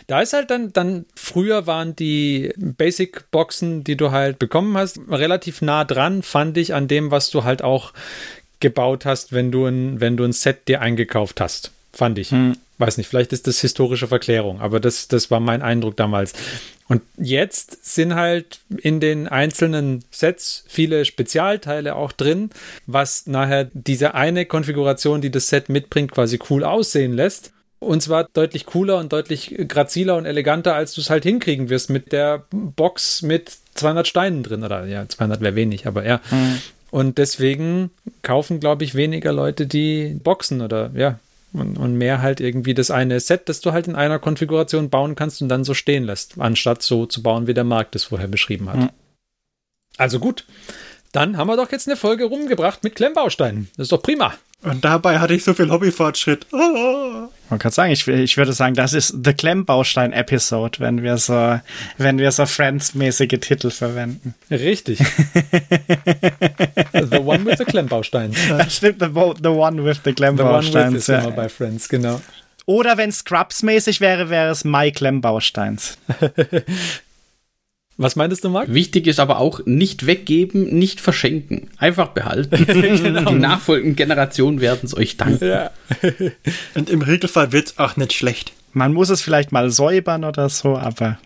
[0.09, 5.63] Da ist halt dann, dann, früher waren die Basic-Boxen, die du halt bekommen hast, relativ
[5.63, 7.93] nah dran, fand ich, an dem, was du halt auch
[8.59, 11.71] gebaut hast, wenn du ein, wenn du ein Set dir eingekauft hast.
[11.93, 12.31] Fand ich.
[12.31, 16.33] Hm weiß nicht, vielleicht ist das historische Verklärung, aber das, das war mein Eindruck damals.
[16.89, 22.51] Und jetzt sind halt in den einzelnen Sets viele Spezialteile auch drin,
[22.87, 27.53] was nachher diese eine Konfiguration, die das Set mitbringt, quasi cool aussehen lässt.
[27.79, 31.89] Und zwar deutlich cooler und deutlich graziler und eleganter, als du es halt hinkriegen wirst
[31.89, 34.63] mit der Box mit 200 Steinen drin.
[34.63, 36.21] Oder ja, 200 wäre wenig, aber ja.
[36.31, 36.59] Mhm.
[36.91, 41.19] Und deswegen kaufen, glaube ich, weniger Leute die Boxen oder ja,
[41.53, 45.15] und, und mehr halt irgendwie das eine Set, das du halt in einer Konfiguration bauen
[45.15, 48.29] kannst und dann so stehen lässt, anstatt so zu bauen, wie der Markt es vorher
[48.29, 48.77] beschrieben hat.
[48.77, 48.91] Mhm.
[49.99, 50.47] Also gut,
[51.13, 53.69] dann haben wir doch jetzt eine Folge rumgebracht mit Klemmbausteinen.
[53.77, 54.35] Das ist doch prima.
[54.63, 56.47] Und dabei hatte ich so viel Hobbyfortschritt.
[56.53, 57.29] Oh.
[57.51, 61.59] Man kann sagen, ich, ich würde sagen, das ist The Klemmbaustein-Episode, wenn wir so,
[61.99, 64.35] wenn wir so Friends-mäßige Titel verwenden.
[64.51, 64.99] Richtig.
[66.93, 68.37] the one with the Klemmbausteins.
[68.49, 69.09] Das stimmt, the,
[69.43, 70.73] the one with the Klemmbausteins.
[70.73, 71.19] The one with ist ja.
[71.19, 72.21] immer bei Friends, genau.
[72.65, 75.99] Oder wenn Scrubs-mäßig wäre, wäre es My Klemmbausteins.
[78.03, 78.73] Was meintest du, Marc?
[78.73, 81.71] Wichtig ist aber auch nicht weggeben, nicht verschenken.
[81.79, 82.67] Einfach behalten.
[82.67, 83.31] genau.
[83.31, 85.47] Die nachfolgenden Generationen werden es euch danken.
[85.47, 85.71] Ja.
[86.75, 88.53] Und im Regelfall wird es auch nicht schlecht.
[88.73, 91.21] Man muss es vielleicht mal säubern oder so, aber.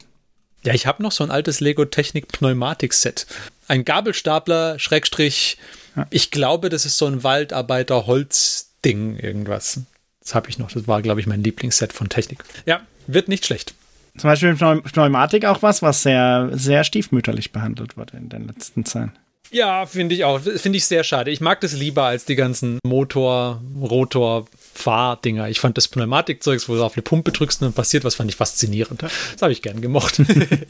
[0.64, 3.26] Ja, ich habe noch so ein altes Lego Technik Pneumatik Set.
[3.68, 5.56] Ein Gabelstapler, Schrägstrich.
[5.96, 6.06] Ja.
[6.10, 9.80] Ich glaube, das ist so ein Waldarbeiter Holzding, irgendwas.
[10.20, 10.70] Das habe ich noch.
[10.70, 12.44] Das war, glaube ich, mein Lieblingsset von Technik.
[12.66, 13.74] Ja, wird nicht schlecht.
[14.16, 19.12] Zum Beispiel Pneumatik auch was, was sehr, sehr stiefmütterlich behandelt wurde in den letzten Zeiten.
[19.50, 20.40] Ja, finde ich auch.
[20.40, 21.30] Finde ich sehr schade.
[21.30, 25.48] Ich mag das lieber als die ganzen Motor, Rotor, Fahrdinger.
[25.48, 28.30] Ich fand das Pneumatikzeugs, wo du auf eine Pumpe drückst und dann passiert was, fand
[28.30, 29.02] ich faszinierend.
[29.02, 30.20] Das habe ich gern gemocht.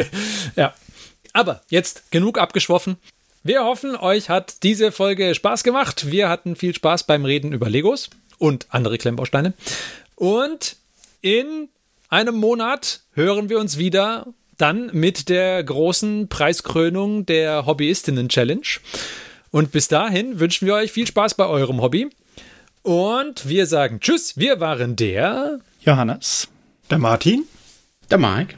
[0.57, 0.75] ja.
[1.33, 2.97] Aber jetzt genug abgeschwoffen.
[3.43, 6.11] Wir hoffen, euch hat diese Folge Spaß gemacht.
[6.11, 9.55] Wir hatten viel Spaß beim Reden über Legos und andere Klemmbausteine.
[10.17, 10.77] Und
[11.21, 11.69] in
[12.17, 18.67] einem Monat hören wir uns wieder dann mit der großen Preiskrönung der Hobbyistinnen-Challenge.
[19.51, 22.09] Und bis dahin wünschen wir euch viel Spaß bei eurem Hobby.
[22.83, 24.39] Und wir sagen Tschüss.
[24.39, 26.49] Wir waren der Johannes,
[26.91, 27.45] der Martin,
[28.11, 28.55] der Mike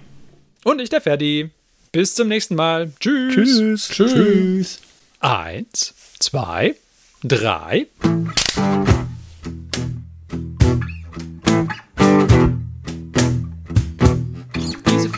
[0.62, 1.50] und ich, der Ferdi.
[1.90, 2.92] Bis zum nächsten Mal.
[3.00, 3.34] Tschüss.
[3.34, 3.88] Tschüss.
[3.88, 4.12] Tschüss.
[4.12, 4.80] Tschüss.
[5.18, 6.76] Eins, zwei,
[7.24, 7.88] drei.